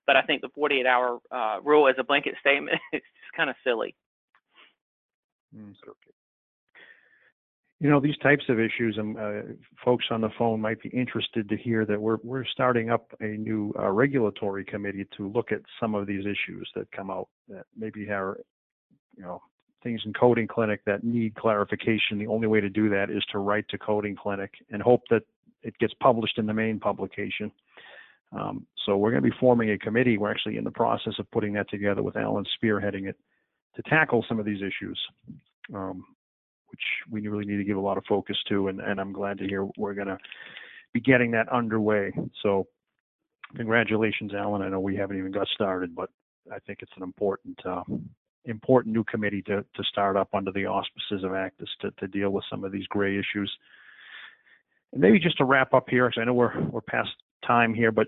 But 0.07 0.15
I 0.15 0.21
think 0.23 0.41
the 0.41 0.49
48 0.55 0.85
hour 0.85 1.19
uh, 1.29 1.57
rule 1.63 1.87
as 1.87 1.95
a 1.99 2.03
blanket 2.03 2.35
statement 2.39 2.77
is 2.93 3.01
just 3.01 3.35
kind 3.35 3.49
of 3.49 3.55
silly. 3.63 3.93
Mm. 5.55 5.75
You 7.79 7.91
know, 7.91 7.99
these 7.99 8.17
types 8.23 8.43
of 8.49 8.59
issues, 8.59 8.97
and 8.97 9.17
um, 9.17 9.23
uh, 9.23 9.53
folks 9.85 10.05
on 10.09 10.21
the 10.21 10.31
phone 10.39 10.59
might 10.59 10.81
be 10.81 10.89
interested 10.89 11.47
to 11.49 11.55
hear 11.55 11.85
that 11.85 12.01
we're 12.01 12.17
we're 12.23 12.45
starting 12.45 12.89
up 12.89 13.11
a 13.19 13.37
new 13.37 13.71
uh, 13.77 13.91
regulatory 13.91 14.65
committee 14.65 15.05
to 15.17 15.27
look 15.27 15.51
at 15.51 15.59
some 15.79 15.93
of 15.93 16.07
these 16.07 16.21
issues 16.25 16.67
that 16.75 16.91
come 16.91 17.11
out 17.11 17.27
that 17.49 17.65
maybe 17.77 18.09
are, 18.09 18.37
you 19.15 19.21
know, 19.21 19.43
things 19.83 20.01
in 20.05 20.13
coding 20.13 20.47
clinic 20.47 20.81
that 20.85 21.03
need 21.03 21.35
clarification. 21.35 22.17
The 22.17 22.27
only 22.27 22.47
way 22.47 22.61
to 22.61 22.69
do 22.69 22.89
that 22.89 23.11
is 23.11 23.23
to 23.31 23.37
write 23.37 23.67
to 23.69 23.77
coding 23.77 24.15
clinic 24.15 24.51
and 24.71 24.81
hope 24.81 25.03
that 25.11 25.21
it 25.61 25.77
gets 25.77 25.93
published 26.01 26.39
in 26.39 26.47
the 26.47 26.53
main 26.53 26.79
publication. 26.79 27.51
Um, 28.31 28.65
so 28.85 28.97
we're 28.97 29.11
going 29.11 29.23
to 29.23 29.29
be 29.29 29.35
forming 29.39 29.71
a 29.71 29.77
committee. 29.77 30.17
We're 30.17 30.31
actually 30.31 30.57
in 30.57 30.63
the 30.63 30.71
process 30.71 31.13
of 31.19 31.29
putting 31.31 31.53
that 31.53 31.69
together 31.69 32.03
with 32.03 32.17
Allen 32.17 32.45
spearheading 32.61 33.07
it 33.07 33.17
to 33.75 33.81
tackle 33.83 34.25
some 34.27 34.39
of 34.39 34.45
these 34.45 34.61
issues, 34.61 34.99
um, 35.73 36.03
which 36.69 36.81
we 37.09 37.27
really 37.27 37.45
need 37.45 37.57
to 37.57 37.63
give 37.63 37.77
a 37.77 37.81
lot 37.81 37.97
of 37.97 38.03
focus 38.05 38.37
to. 38.49 38.67
And, 38.67 38.79
and 38.81 38.99
I'm 38.99 39.13
glad 39.13 39.37
to 39.39 39.47
hear 39.47 39.67
we're 39.77 39.93
going 39.93 40.07
to 40.07 40.17
be 40.93 40.99
getting 40.99 41.31
that 41.31 41.47
underway. 41.49 42.11
So 42.43 42.67
congratulations, 43.55 44.33
Allen. 44.33 44.61
I 44.61 44.69
know 44.69 44.79
we 44.79 44.95
haven't 44.95 45.17
even 45.17 45.31
got 45.31 45.47
started, 45.47 45.95
but 45.95 46.09
I 46.51 46.59
think 46.59 46.79
it's 46.81 46.91
an 46.97 47.03
important 47.03 47.57
uh, 47.65 47.83
important 48.45 48.95
new 48.95 49.03
committee 49.03 49.41
to, 49.43 49.63
to 49.75 49.83
start 49.83 50.15
up 50.15 50.29
under 50.33 50.51
the 50.51 50.65
auspices 50.65 51.23
of 51.23 51.31
ACDIS 51.31 51.67
to, 51.81 51.91
to 51.99 52.07
deal 52.07 52.29
with 52.29 52.45
some 52.49 52.63
of 52.63 52.71
these 52.71 52.87
gray 52.87 53.17
issues. 53.17 53.51
And 54.93 55.01
maybe 55.01 55.19
just 55.19 55.37
to 55.39 55.43
wrap 55.43 55.73
up 55.73 55.89
here, 55.89 56.07
because 56.07 56.21
I 56.21 56.25
know 56.25 56.33
we're 56.33 56.61
we're 56.69 56.81
past 56.81 57.09
time 57.47 57.73
here, 57.73 57.91
but 57.91 58.07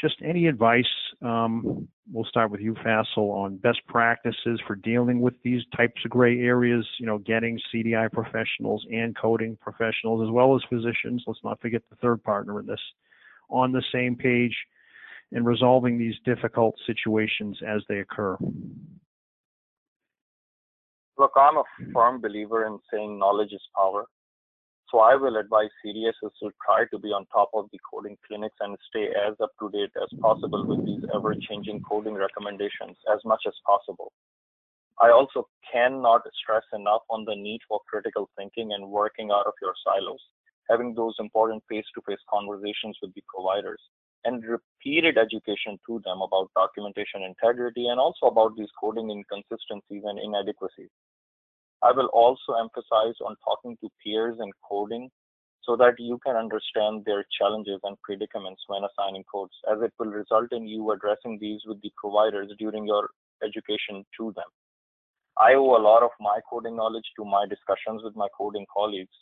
just 0.00 0.16
any 0.22 0.46
advice. 0.46 0.84
Um, 1.22 1.88
we'll 2.10 2.24
start 2.24 2.50
with 2.50 2.60
you, 2.60 2.74
Faisal, 2.74 3.32
on 3.32 3.56
best 3.56 3.80
practices 3.86 4.60
for 4.66 4.74
dealing 4.74 5.20
with 5.20 5.34
these 5.42 5.62
types 5.76 6.00
of 6.04 6.10
gray 6.10 6.40
areas. 6.40 6.86
You 6.98 7.06
know, 7.06 7.18
getting 7.18 7.58
CDI 7.72 8.12
professionals 8.12 8.84
and 8.92 9.16
coding 9.16 9.56
professionals, 9.60 10.26
as 10.26 10.32
well 10.32 10.54
as 10.56 10.62
physicians. 10.68 11.22
Let's 11.26 11.40
not 11.44 11.60
forget 11.60 11.82
the 11.88 11.96
third 11.96 12.22
partner 12.22 12.60
in 12.60 12.66
this, 12.66 12.80
on 13.48 13.72
the 13.72 13.82
same 13.92 14.16
page, 14.16 14.56
and 15.30 15.46
resolving 15.46 15.98
these 15.98 16.14
difficult 16.24 16.74
situations 16.86 17.58
as 17.66 17.82
they 17.88 18.00
occur. 18.00 18.36
Look, 21.18 21.32
I'm 21.36 21.58
a 21.58 21.64
firm 21.92 22.20
believer 22.20 22.66
in 22.66 22.78
saying 22.92 23.18
knowledge 23.18 23.52
is 23.52 23.62
power. 23.76 24.06
So 24.92 25.00
I 25.00 25.16
will 25.16 25.38
advise 25.38 25.70
CDSs 25.80 26.36
to 26.40 26.52
try 26.62 26.84
to 26.90 26.98
be 26.98 27.08
on 27.08 27.24
top 27.32 27.48
of 27.54 27.70
the 27.72 27.78
coding 27.90 28.18
clinics 28.28 28.56
and 28.60 28.76
stay 28.90 29.08
as 29.08 29.32
up 29.40 29.48
to 29.58 29.70
date 29.70 29.90
as 29.96 30.12
possible 30.20 30.66
with 30.66 30.84
these 30.84 31.02
ever 31.14 31.34
changing 31.48 31.80
coding 31.80 32.12
recommendations 32.12 32.98
as 33.10 33.24
much 33.24 33.40
as 33.48 33.54
possible. 33.64 34.12
I 35.00 35.08
also 35.10 35.48
cannot 35.72 36.28
stress 36.36 36.64
enough 36.74 37.00
on 37.08 37.24
the 37.24 37.34
need 37.34 37.60
for 37.66 37.80
critical 37.88 38.28
thinking 38.36 38.74
and 38.74 38.90
working 38.90 39.30
out 39.32 39.46
of 39.46 39.54
your 39.62 39.72
silos, 39.82 40.20
having 40.68 40.94
those 40.94 41.16
important 41.18 41.64
face 41.70 41.88
to 41.94 42.02
face 42.06 42.20
conversations 42.28 42.98
with 43.00 43.14
the 43.14 43.24
providers, 43.32 43.80
and 44.26 44.44
repeated 44.44 45.16
education 45.16 45.80
to 45.88 46.02
them 46.04 46.20
about 46.20 46.52
documentation 46.54 47.22
integrity 47.22 47.88
and 47.88 47.98
also 47.98 48.26
about 48.26 48.54
these 48.58 48.68
coding 48.78 49.10
inconsistencies 49.10 50.04
and 50.04 50.18
inadequacies. 50.18 50.92
I 51.82 51.92
will 51.92 52.06
also 52.12 52.54
emphasize 52.60 53.16
on 53.24 53.36
talking 53.44 53.76
to 53.80 53.90
peers 54.02 54.36
in 54.40 54.50
coding 54.68 55.10
so 55.64 55.76
that 55.76 55.94
you 55.98 56.18
can 56.24 56.36
understand 56.36 57.04
their 57.04 57.24
challenges 57.38 57.80
and 57.84 57.96
predicaments 58.02 58.62
when 58.66 58.82
assigning 58.84 59.24
codes, 59.30 59.54
as 59.70 59.78
it 59.82 59.92
will 59.98 60.10
result 60.10 60.52
in 60.52 60.66
you 60.66 60.90
addressing 60.90 61.38
these 61.40 61.60
with 61.66 61.80
the 61.82 61.92
providers 61.96 62.50
during 62.58 62.86
your 62.86 63.08
education 63.44 64.04
to 64.18 64.32
them. 64.34 64.50
I 65.38 65.54
owe 65.54 65.76
a 65.76 65.82
lot 65.82 66.02
of 66.02 66.10
my 66.20 66.40
coding 66.50 66.76
knowledge 66.76 67.06
to 67.16 67.24
my 67.24 67.46
discussions 67.48 68.02
with 68.04 68.14
my 68.16 68.28
coding 68.36 68.66
colleagues. 68.72 69.14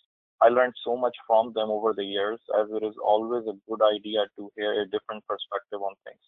I 0.43 0.49
learned 0.49 0.75
so 0.85 0.97
much 0.97 1.15
from 1.27 1.53
them 1.55 1.71
over 1.71 1.93
the 1.95 2.05
years, 2.05 2.41
as 2.59 2.67
it 2.71 2.85
is 2.85 2.95
always 3.05 3.45
a 3.47 3.59
good 3.69 3.81
idea 3.85 4.25
to 4.37 4.51
hear 4.57 4.81
a 4.81 4.89
different 4.89 5.25
perspective 5.27 5.81
on 5.83 5.95
things. 6.05 6.21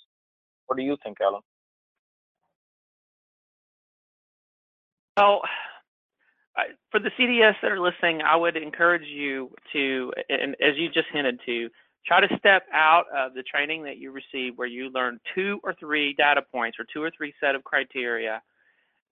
What 0.66 0.76
do 0.76 0.82
you 0.82 0.96
think, 1.02 1.16
Allen? 1.20 1.40
Well, 5.16 5.40
for 6.90 7.00
the 7.00 7.10
CDS 7.18 7.54
that 7.62 7.70
are 7.72 7.80
listening, 7.80 8.20
I 8.22 8.36
would 8.36 8.56
encourage 8.56 9.06
you 9.06 9.50
to, 9.72 10.12
and 10.28 10.54
as 10.60 10.76
you 10.76 10.88
just 10.88 11.06
hinted 11.12 11.40
to, 11.46 11.68
try 12.06 12.20
to 12.20 12.38
step 12.38 12.64
out 12.72 13.04
of 13.16 13.34
the 13.34 13.42
training 13.42 13.84
that 13.84 13.96
you 13.96 14.10
received 14.10 14.58
where 14.58 14.66
you 14.66 14.90
learn 14.90 15.20
two 15.34 15.60
or 15.62 15.74
three 15.78 16.14
data 16.14 16.42
points 16.52 16.78
or 16.78 16.86
two 16.92 17.02
or 17.02 17.10
three 17.16 17.32
set 17.40 17.54
of 17.54 17.64
criteria 17.64 18.42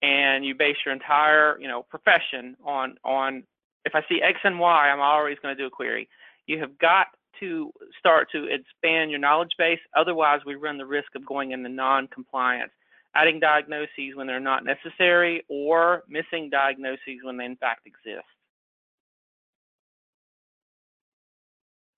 and 0.03 0.45
you 0.45 0.55
base 0.55 0.77
your 0.85 0.95
entire 0.95 1.59
you 1.61 1.69
know 1.69 1.83
profession 1.83 2.57
on 2.65 2.97
on 3.05 3.43
if 3.85 3.95
I 3.95 4.03
see 4.09 4.21
X 4.23 4.39
and 4.45 4.59
Y, 4.59 4.89
I'm 4.91 5.01
always 5.01 5.39
going 5.43 5.57
to 5.57 5.63
do 5.63 5.67
a 5.67 5.71
query. 5.71 6.09
You 6.47 6.59
have 6.61 6.79
got 6.79 7.07
to 7.41 7.73
start 7.99 8.29
to 8.33 8.45
expand 8.45 9.11
your 9.11 9.21
knowledge 9.21 9.53
base. 9.57 9.79
Otherwise, 9.97 10.41
we 10.45 10.55
run 10.55 10.77
the 10.77 10.85
risk 10.85 11.15
of 11.15 11.25
going 11.25 11.53
into 11.53 11.71
non-compliance 11.71 12.73
adding 13.15 13.41
diagnoses 13.41 14.15
when 14.15 14.27
they're 14.27 14.41
not 14.41 14.65
necessary, 14.65 15.45
or 15.49 16.05
missing 16.09 16.49
diagnoses 16.51 17.19
when 17.23 17.37
they 17.37 17.45
in 17.45 17.57
fact 17.57 17.87
exist. 17.87 18.27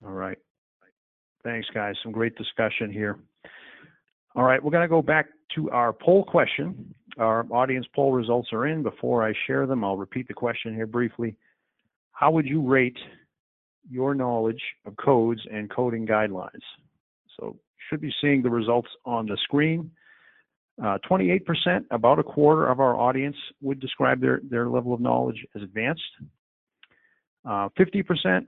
All 0.04 0.12
right. 0.12 0.38
Thanks, 1.44 1.68
guys. 1.74 1.96
Some 2.02 2.12
great 2.12 2.36
discussion 2.36 2.90
here. 2.90 3.18
All 4.34 4.44
right, 4.44 4.62
we're 4.62 4.70
going 4.70 4.82
to 4.82 4.88
go 4.88 5.02
back 5.02 5.26
to 5.54 5.70
our 5.70 5.92
poll 5.92 6.24
question. 6.24 6.94
Our 7.18 7.46
audience 7.50 7.86
poll 7.94 8.12
results 8.12 8.48
are 8.52 8.66
in. 8.66 8.82
Before 8.82 9.26
I 9.26 9.34
share 9.46 9.66
them, 9.66 9.84
I'll 9.84 9.96
repeat 9.96 10.26
the 10.28 10.34
question 10.34 10.74
here 10.74 10.86
briefly. 10.86 11.36
How 12.12 12.30
would 12.30 12.46
you 12.46 12.62
rate 12.62 12.96
your 13.90 14.14
knowledge 14.14 14.62
of 14.86 14.96
codes 14.96 15.40
and 15.52 15.70
coding 15.70 16.06
guidelines? 16.06 16.62
So, 17.38 17.58
should 17.90 18.00
be 18.00 18.14
seeing 18.20 18.42
the 18.42 18.48
results 18.48 18.88
on 19.04 19.26
the 19.26 19.36
screen. 19.42 19.90
Uh, 20.82 20.98
28%, 21.08 21.84
about 21.90 22.18
a 22.18 22.22
quarter 22.22 22.66
of 22.66 22.80
our 22.80 22.94
audience 22.94 23.36
would 23.60 23.80
describe 23.80 24.20
their, 24.20 24.40
their 24.48 24.68
level 24.68 24.94
of 24.94 25.00
knowledge 25.00 25.44
as 25.54 25.62
advanced. 25.62 26.02
Uh, 27.44 27.68
50%, 27.78 28.46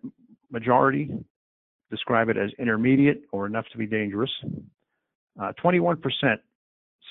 majority, 0.51 1.11
describe 1.91 2.29
it 2.29 2.37
as 2.37 2.51
intermediate 2.59 3.23
or 3.33 3.47
enough 3.47 3.67
to 3.73 3.79
be 3.79 3.87
dangerous. 3.87 4.31
Uh, 5.41 5.53
21% 5.63 5.97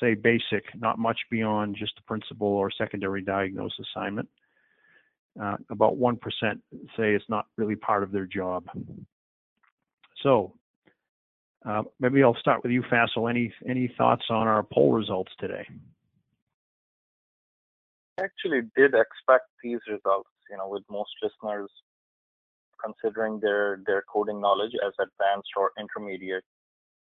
say 0.01 0.15
basic, 0.15 0.63
not 0.75 0.97
much 0.97 1.19
beyond 1.29 1.75
just 1.77 1.93
a 1.99 2.03
principal 2.03 2.47
or 2.47 2.71
secondary 2.71 3.21
diagnosis 3.21 3.85
assignment. 3.95 4.27
Uh, 5.41 5.57
about 5.69 5.97
1% 5.97 6.17
say 6.97 7.13
it's 7.13 7.25
not 7.29 7.45
really 7.57 7.75
part 7.75 8.03
of 8.03 8.11
their 8.11 8.25
job. 8.25 8.65
So 10.21 10.53
Uh, 11.65 11.83
maybe 11.99 12.23
I'll 12.23 12.35
start 12.35 12.61
with 12.63 12.71
you, 12.71 12.83
Faisal. 12.83 13.29
Any 13.29 13.53
any 13.67 13.93
thoughts 13.97 14.25
on 14.29 14.47
our 14.47 14.63
poll 14.63 14.91
results 14.91 15.31
today? 15.39 15.65
I 18.19 18.23
actually 18.23 18.61
did 18.75 18.93
expect 18.93 19.47
these 19.63 19.79
results, 19.89 20.29
you 20.49 20.57
know, 20.57 20.67
with 20.67 20.83
most 20.89 21.09
listeners 21.21 21.69
considering 22.83 23.39
their, 23.39 23.79
their 23.87 24.03
coding 24.11 24.41
knowledge 24.41 24.73
as 24.85 24.93
advanced 24.99 25.49
or 25.55 25.71
intermediate. 25.79 26.43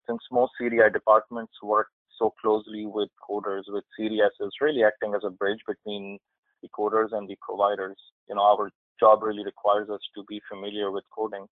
Since 0.08 0.22
most 0.32 0.52
CDI 0.62 0.94
departments 0.94 1.54
work 1.64 1.88
so 2.20 2.34
closely 2.42 2.86
with 2.86 3.10
coders, 3.28 3.64
with 3.68 3.84
CDS 4.00 4.32
is 4.40 4.52
really 4.62 4.84
acting 4.84 5.14
as 5.16 5.24
a 5.26 5.32
bridge 5.32 5.60
between 5.68 6.20
the 6.62 6.70
coders 6.70 7.10
and 7.12 7.28
the 7.28 7.38
providers. 7.42 7.98
You 8.30 8.36
know, 8.36 8.44
our 8.44 8.70
job 9.00 9.24
really 9.24 9.44
requires 9.44 9.90
us 9.90 10.02
to 10.16 10.24
be 10.30 10.42
familiar 10.50 10.92
with 10.92 11.04
coding. 11.16 11.48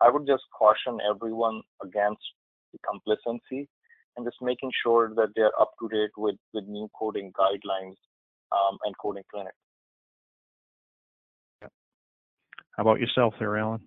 I 0.00 0.10
would 0.10 0.26
just 0.26 0.44
caution 0.56 0.98
everyone 1.08 1.62
against 1.82 2.22
the 2.72 2.78
complacency 2.88 3.68
and 4.16 4.26
just 4.26 4.36
making 4.42 4.70
sure 4.82 5.12
that 5.14 5.28
they're 5.34 5.58
up 5.60 5.72
to 5.80 5.88
date 5.88 6.10
with, 6.16 6.36
with 6.52 6.66
new 6.66 6.88
coding 6.98 7.32
guidelines 7.32 7.96
um, 8.52 8.78
and 8.84 8.96
coding 8.98 9.22
clinic. 9.30 9.54
How 12.76 12.82
about 12.82 13.00
yourself 13.00 13.34
there, 13.38 13.56
Allen? 13.56 13.80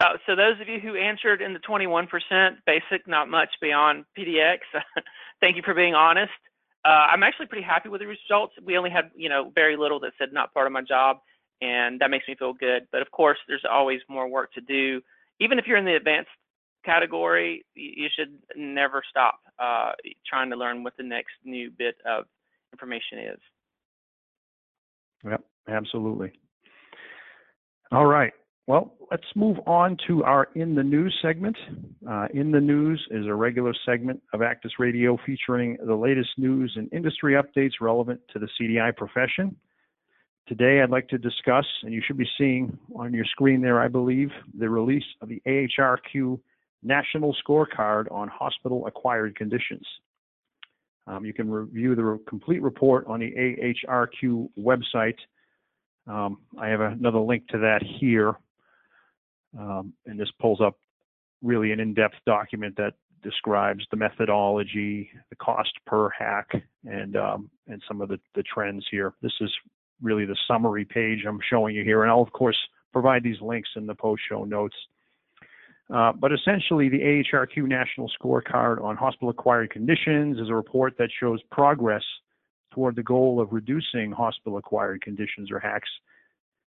Uh, 0.00 0.14
so 0.26 0.36
those 0.36 0.60
of 0.60 0.68
you 0.68 0.78
who 0.78 0.94
answered 0.94 1.42
in 1.42 1.52
the 1.52 1.58
21% 1.58 2.06
basic, 2.66 3.06
not 3.08 3.28
much 3.28 3.48
beyond 3.60 4.04
PDX, 4.16 4.58
thank 5.40 5.56
you 5.56 5.62
for 5.64 5.74
being 5.74 5.94
honest. 5.94 6.30
Uh, 6.84 7.06
I'm 7.12 7.24
actually 7.24 7.46
pretty 7.46 7.64
happy 7.64 7.88
with 7.88 8.00
the 8.00 8.06
results. 8.06 8.54
We 8.64 8.78
only 8.78 8.90
had, 8.90 9.10
you 9.16 9.28
know, 9.28 9.50
very 9.52 9.76
little 9.76 9.98
that 10.00 10.12
said 10.16 10.32
not 10.32 10.54
part 10.54 10.68
of 10.68 10.72
my 10.72 10.82
job, 10.82 11.18
and 11.60 12.00
that 12.00 12.10
makes 12.10 12.28
me 12.28 12.36
feel 12.38 12.52
good. 12.52 12.86
But 12.92 13.02
of 13.02 13.10
course, 13.10 13.38
there's 13.48 13.64
always 13.68 14.00
more 14.08 14.28
work 14.28 14.52
to 14.52 14.60
do. 14.60 15.00
Even 15.40 15.58
if 15.58 15.66
you're 15.66 15.76
in 15.76 15.84
the 15.84 15.96
advanced 15.96 16.30
category, 16.88 17.64
you 17.74 18.08
should 18.16 18.38
never 18.56 19.02
stop 19.10 19.40
uh, 19.58 19.92
trying 20.28 20.48
to 20.50 20.56
learn 20.56 20.82
what 20.82 20.96
the 20.96 21.02
next 21.02 21.32
new 21.44 21.70
bit 21.70 21.96
of 22.06 22.24
information 22.72 23.18
is. 23.18 23.38
Yep, 25.24 25.44
absolutely. 25.68 26.32
All 27.92 28.06
right. 28.06 28.32
Well, 28.66 28.94
let's 29.10 29.24
move 29.34 29.56
on 29.66 29.96
to 30.06 30.22
our 30.24 30.48
In 30.54 30.74
the 30.74 30.82
News 30.82 31.14
segment. 31.22 31.56
Uh, 32.08 32.28
in 32.34 32.52
the 32.52 32.60
News 32.60 33.02
is 33.10 33.26
a 33.26 33.34
regular 33.34 33.74
segment 33.86 34.22
of 34.32 34.40
ACDIS 34.40 34.78
Radio 34.78 35.18
featuring 35.24 35.78
the 35.84 35.94
latest 35.94 36.30
news 36.36 36.72
and 36.76 36.92
industry 36.92 37.34
updates 37.34 37.80
relevant 37.80 38.20
to 38.32 38.38
the 38.38 38.48
CDI 38.60 38.94
profession. 38.96 39.56
Today, 40.46 40.80
I'd 40.82 40.90
like 40.90 41.08
to 41.08 41.18
discuss, 41.18 41.66
and 41.82 41.92
you 41.92 42.02
should 42.06 42.18
be 42.18 42.28
seeing 42.38 42.78
on 42.94 43.12
your 43.12 43.24
screen 43.26 43.60
there, 43.60 43.80
I 43.80 43.88
believe, 43.88 44.30
the 44.58 44.68
release 44.68 45.04
of 45.20 45.28
the 45.28 45.42
AHRQ 45.46 46.38
National 46.82 47.34
Scorecard 47.46 48.10
on 48.10 48.28
Hospital 48.28 48.86
Acquired 48.86 49.36
Conditions. 49.36 49.86
Um, 51.06 51.24
you 51.24 51.32
can 51.32 51.50
review 51.50 51.94
the 51.94 52.20
complete 52.28 52.62
report 52.62 53.06
on 53.06 53.20
the 53.20 53.32
AHRQ 53.32 54.50
website 54.58 55.16
um, 56.08 56.38
I 56.58 56.68
have 56.68 56.80
another 56.80 57.18
link 57.18 57.46
to 57.48 57.58
that 57.58 57.82
here. 58.00 58.34
Um, 59.58 59.92
and 60.06 60.18
this 60.18 60.30
pulls 60.40 60.60
up 60.60 60.76
really 61.42 61.72
an 61.72 61.80
in-depth 61.80 62.16
document 62.26 62.76
that 62.76 62.94
describes 63.22 63.84
the 63.90 63.96
methodology, 63.96 65.10
the 65.30 65.36
cost 65.36 65.72
per 65.86 66.08
HAC, 66.10 66.62
and 66.84 67.16
um, 67.16 67.50
and 67.66 67.82
some 67.86 68.00
of 68.00 68.08
the, 68.08 68.18
the 68.34 68.42
trends 68.42 68.86
here. 68.90 69.14
This 69.22 69.32
is 69.40 69.52
really 70.00 70.24
the 70.24 70.36
summary 70.46 70.84
page 70.84 71.24
I'm 71.26 71.40
showing 71.50 71.74
you 71.74 71.84
here, 71.84 72.02
and 72.02 72.10
I'll 72.10 72.22
of 72.22 72.32
course 72.32 72.56
provide 72.92 73.22
these 73.22 73.40
links 73.40 73.68
in 73.76 73.86
the 73.86 73.94
post-show 73.94 74.44
notes. 74.44 74.76
Uh, 75.92 76.12
but 76.12 76.32
essentially, 76.32 76.88
the 76.88 77.00
AHRQ 77.00 77.66
National 77.66 78.10
Scorecard 78.20 78.82
on 78.82 78.96
Hospital-Acquired 78.96 79.70
Conditions 79.70 80.38
is 80.38 80.50
a 80.50 80.54
report 80.54 80.94
that 80.98 81.08
shows 81.18 81.40
progress 81.50 82.02
toward 82.74 82.94
the 82.94 83.02
goal 83.02 83.40
of 83.40 83.52
reducing 83.52 84.12
hospital 84.12 84.58
acquired 84.58 85.00
conditions 85.00 85.50
or 85.50 85.58
HACs. 85.58 85.88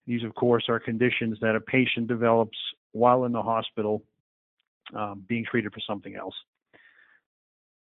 These, 0.07 0.25
of 0.25 0.35
course, 0.35 0.65
are 0.69 0.81
conditions 0.81 1.39
that 1.43 1.55
a 1.55 1.61
patient 1.61 2.09
develops 2.09 2.57
while 2.93 3.25
in 3.25 3.33
the 3.33 3.43
hospital 3.43 4.03
um, 4.97 5.25
being 5.29 5.45
treated 5.45 5.73
for 5.73 5.81
something 5.87 6.17
else. 6.17 6.35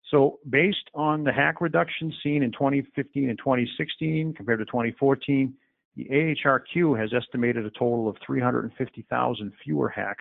So, 0.10 0.40
based 0.50 0.90
on 0.96 1.24
the 1.24 1.32
HAC 1.32 1.62
reduction 1.62 2.12
seen 2.24 2.42
in 2.42 2.52
2015 2.52 3.30
and 3.30 3.38
2016 3.38 4.34
compared 4.34 4.60
to 4.60 4.66
2014, 4.66 5.54
the 5.96 6.06
AHRQ 6.06 7.00
has 7.00 7.14
estimated 7.14 7.66
a 7.66 7.70
total 7.70 8.10
of 8.10 8.18
350,000 8.26 9.54
fewer 9.64 9.94
HACs. 9.96 10.16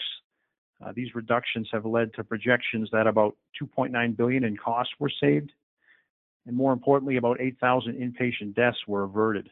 Uh, 0.84 0.92
these 0.94 1.14
reductions 1.14 1.68
have 1.72 1.84
led 1.84 2.12
to 2.14 2.22
projections 2.22 2.88
that 2.92 3.06
about 3.06 3.36
2.9 3.60 4.16
billion 4.16 4.44
in 4.44 4.56
costs 4.56 4.94
were 4.98 5.10
saved 5.20 5.52
and 6.48 6.56
more 6.56 6.72
importantly, 6.72 7.18
about 7.18 7.40
8,000 7.40 7.92
inpatient 7.94 8.54
deaths 8.54 8.78
were 8.88 9.04
averted. 9.04 9.50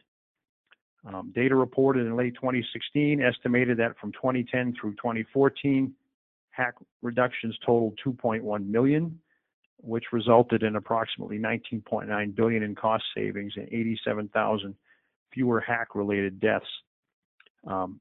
Um, 1.07 1.31
data 1.35 1.55
reported 1.55 2.07
in 2.07 2.17
late 2.17 2.35
2016 2.35 3.23
estimated 3.23 3.77
that 3.79 3.99
from 4.01 4.13
2010 4.13 4.75
through 4.81 4.93
2014, 4.93 5.93
HAC 6.51 6.75
reductions 7.03 7.55
totaled 7.65 8.01
2.1 8.05 8.67
million, 8.67 9.21
which 9.77 10.05
resulted 10.11 10.63
in 10.63 10.77
approximately 10.77 11.39
19.9 11.39 12.35
billion 12.35 12.63
in 12.63 12.75
cost 12.75 13.05
savings 13.15 13.53
and 13.57 13.69
87,000 13.69 14.75
fewer 15.35 15.61
HAC-related 15.61 16.41
deaths. 16.41 16.65
Um, 17.67 18.01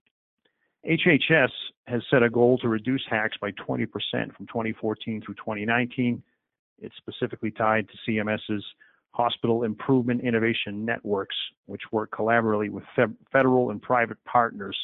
HHS 0.90 1.50
has 1.88 2.02
set 2.10 2.24
a 2.24 2.30
goal 2.30 2.58
to 2.60 2.68
reduce 2.68 3.04
HACs 3.12 3.40
by 3.42 3.52
20% 3.52 3.88
from 4.36 4.48
2014 4.48 5.22
through 5.22 5.36
2019. 5.36 6.22
It's 6.80 6.96
specifically 6.98 7.52
tied 7.52 7.88
to 7.90 8.12
CMS's 8.12 8.64
Hospital 9.12 9.64
Improvement 9.64 10.22
Innovation 10.22 10.86
Networks, 10.86 11.36
which 11.66 11.82
work 11.92 12.12
collaboratively 12.12 12.70
with 12.70 12.84
federal 13.32 13.72
and 13.72 13.82
private 13.82 14.18
partners 14.26 14.78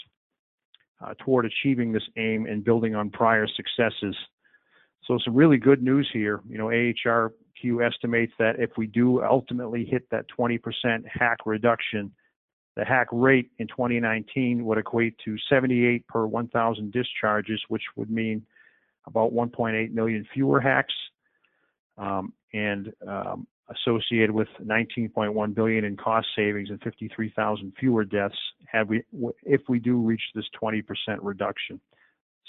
uh, 1.06 1.14
toward 1.20 1.46
achieving 1.46 1.92
this 1.92 2.08
aim 2.18 2.46
and 2.46 2.64
building 2.64 2.96
on 2.96 3.10
prior 3.10 3.48
successes. 3.48 4.16
So 5.06 5.20
some 5.24 5.36
really 5.36 5.58
good 5.58 5.84
news 5.84 6.10
here. 6.14 6.40
You 6.48 6.58
know, 6.58 6.68
AHRQ 6.68 7.86
estimates 7.86 8.34
that 8.40 8.60
if 8.60 8.72
we 8.78 8.88
do 8.88 9.22
ultimately 9.24 9.86
hit 9.86 10.10
that 10.12 10.26
20% 10.38 10.60
HAC 11.08 11.40
reduction, 11.46 12.12
the 12.76 12.86
HAC 12.86 13.08
rate 13.12 13.52
in 13.60 13.68
2019 13.68 14.66
would 14.66 14.78
equate 14.78 15.16
to 15.26 15.38
78 15.50 16.08
per 16.08 16.26
1,000 16.26 16.92
discharges, 16.92 17.62
which 17.68 17.84
would 17.96 18.10
mean 18.10 18.46
about 19.08 19.34
1.8 19.34 19.92
million 19.92 20.26
fewer 20.34 20.62
HACs. 20.62 20.86
Um, 21.98 22.34
and 22.54 22.92
um, 23.08 23.48
associated 23.72 24.32
with 24.32 24.48
19.1 24.64 25.56
billion 25.56 25.86
in 25.86 25.98
cost 25.98 26.28
savings 26.36 26.70
and 26.70 26.82
53,000 26.82 27.74
fewer 27.80 28.04
deaths 28.04 28.36
have 28.68 28.90
we 28.90 29.04
if 29.44 29.62
we 29.70 29.80
do 29.80 29.98
reach 29.98 30.22
this 30.36 30.46
20% 30.62 30.84
reduction. 31.22 31.80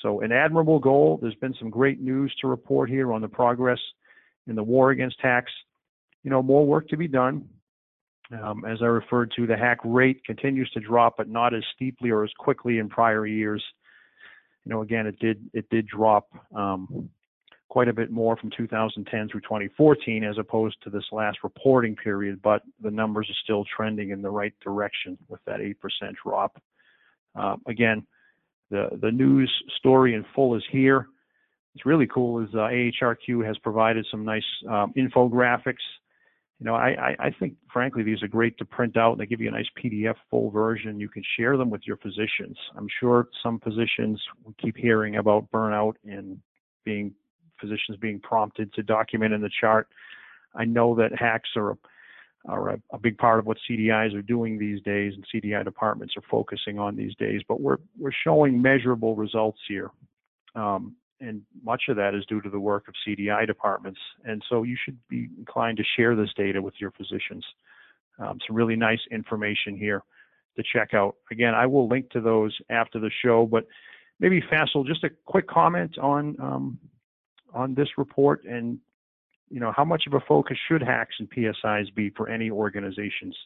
So 0.01 0.21
an 0.21 0.33
admirable 0.33 0.79
goal. 0.79 1.19
There's 1.21 1.35
been 1.37 1.55
some 1.59 1.71
great 1.71 2.01
news 2.01 2.35
to 2.41 2.49
report 2.49 2.89
here 2.91 3.13
on 3.13 3.21
the 3.21 3.29
progress 3.29 3.79
in 4.47 4.57
the 4.57 4.63
war 4.63 4.91
against 4.91 5.21
HACs. 5.23 5.53
You 6.25 6.31
know, 6.31 6.43
more 6.43 6.67
work 6.67 6.89
to 6.89 6.97
be 6.97 7.09
done. 7.09 7.49
Um, 8.33 8.65
as 8.65 8.79
I 8.81 8.87
referred 8.87 9.33
to, 9.37 9.47
the 9.47 9.57
HAC 9.57 9.79
rate 9.85 10.25
continues 10.25 10.71
to 10.71 10.81
drop, 10.81 11.17
but 11.17 11.29
not 11.29 11.55
as 11.55 11.63
steeply 11.75 12.11
or 12.11 12.25
as 12.25 12.31
quickly 12.39 12.79
in 12.79 12.89
prior 12.89 13.27
years. 13.27 13.63
You 14.65 14.71
know, 14.71 14.83
again, 14.83 15.07
it 15.07 15.19
did 15.19 15.51
it 15.53 15.69
did 15.71 15.87
drop 15.87 16.29
um, 16.55 17.11
quite 17.73 17.89
a 17.89 17.93
bit 17.93 18.11
more 18.11 18.37
from 18.37 18.51
2010 18.55 19.29
through 19.31 19.41
2014 19.41 20.25
as 20.25 20.37
opposed 20.39 20.77
to 20.83 20.91
this 20.91 21.05
last 21.11 21.39
reporting 21.43 21.97
period, 21.97 22.39
but 22.43 22.61
the 22.83 22.91
numbers 22.91 23.29
are 23.31 23.43
still 23.43 23.65
trending 23.75 24.11
in 24.11 24.21
the 24.21 24.29
right 24.29 24.53
direction 24.63 25.17
with 25.29 25.41
that 25.47 25.61
8% 25.61 25.75
drop. 26.23 26.61
Uh, 27.35 27.57
again, 27.67 28.07
the, 28.71 28.91
the 29.01 29.11
news 29.11 29.51
story 29.79 30.15
in 30.15 30.23
full 30.35 30.55
is 30.55 30.63
here. 30.71 31.07
It's 31.75 31.87
really 31.87 32.07
cool 32.07 32.41
is 32.41 32.51
uh, 32.53 32.59
AHRQ 32.59 33.47
has 33.47 33.57
provided 33.59 34.07
some 34.11 34.23
nice 34.23 34.45
um, 34.69 34.93
infographics. 34.95 35.77
You 36.63 36.67
know, 36.67 36.77
I, 36.77 37.17
I, 37.19 37.35
think, 37.41 37.57
frankly, 37.73 38.05
these 38.05 38.23
are 38.23 38.29
great 38.29 38.57
to 38.59 38.65
print 38.65 38.97
out. 38.97 39.19
They 39.19 39.27
give 39.27 39.41
you 39.41 39.49
a 39.49 39.51
nice 39.51 39.67
PDF 39.83 40.15
full 40.31 40.49
version. 40.53 41.01
You 41.01 41.09
can 41.09 41.25
share 41.37 41.57
them 41.57 41.71
with 41.71 41.81
your 41.89 41.97
physicians. 41.97 42.57
I'm 42.77 42.87
sure 43.01 43.27
some 43.43 43.59
physicians 43.59 44.23
keep 44.63 44.77
hearing 44.77 45.17
about 45.17 45.51
burnout 45.51 45.95
and 46.05 46.39
being 46.85 47.15
physicians 47.61 47.99
being 48.01 48.21
prompted 48.21 48.73
to 48.75 48.85
document 48.85 49.35
in 49.35 49.41
the 49.41 49.51
chart. 49.61 49.89
I 50.55 50.65
know 50.65 50.95
that 50.95 51.11
HACs 51.11 51.57
are 51.57 51.73
a, 51.73 51.77
are 52.49 52.69
a, 52.69 52.83
a, 52.93 52.99
big 52.99 53.19
part 53.19 53.41
of 53.41 53.47
what 53.47 53.59
CDIs 53.69 54.15
are 54.15 54.23
doing 54.23 54.57
these 54.57 54.81
days, 54.83 55.15
and 55.17 55.27
CDI 55.35 55.65
departments 55.65 56.15
are 56.17 56.23
focusing 56.31 56.79
on 56.79 56.95
these 56.95 57.17
days. 57.17 57.41
But 57.49 57.61
we're 57.61 57.79
we're 57.99 58.13
showing 58.23 58.63
measurable 58.63 59.17
results 59.17 59.59
here, 59.67 59.91
um, 60.55 60.95
and 61.23 61.43
much 61.63 61.85
of 61.89 61.97
that 61.97 62.15
is 62.15 62.25
due 62.27 62.41
to 62.41 62.51
the 62.51 62.59
work 62.59 62.89
of 62.89 62.95
CDI 63.07 63.47
departments. 63.47 64.01
And 64.25 64.43
so 64.49 64.63
you 64.63 64.77
should 64.85 64.99
be 65.09 65.29
inclined 65.39 65.79
to 65.79 65.85
share 65.97 66.17
this 66.17 66.31
data 66.37 66.61
with 66.61 66.75
your 66.79 66.91
physicians. 66.93 67.45
Um, 68.19 68.39
some 68.47 68.57
really 68.57 68.77
nice 68.77 69.01
information 69.11 69.77
here 69.77 70.03
to 70.57 70.63
check 70.73 70.95
out. 70.95 71.17
Again, 71.31 71.55
I 71.55 71.67
will 71.67 71.89
link 71.89 72.11
to 72.11 72.21
those 72.21 72.57
after 72.71 72.99
the 72.99 73.11
show, 73.25 73.47
but 73.47 73.67
maybe 74.21 74.43
Faisal, 74.43 74.87
just 74.87 75.05
a 75.05 75.11
quick 75.25 75.47
comment 75.49 75.97
on 75.99 76.37
um, 76.41 76.79
on 77.55 77.75
this 77.75 77.89
report 77.99 78.45
and 78.45 78.79
you 79.51 79.61
know 79.61 79.73
how 79.77 79.85
much 79.85 80.05
of 80.07 80.15
a 80.15 80.21
focus 80.27 80.57
should 80.69 80.81
HACs 80.81 81.19
and 81.19 81.29
PSIs 81.31 81.95
be 81.95 82.11
for 82.17 82.29
any 82.29 82.51
organization's 82.51 83.37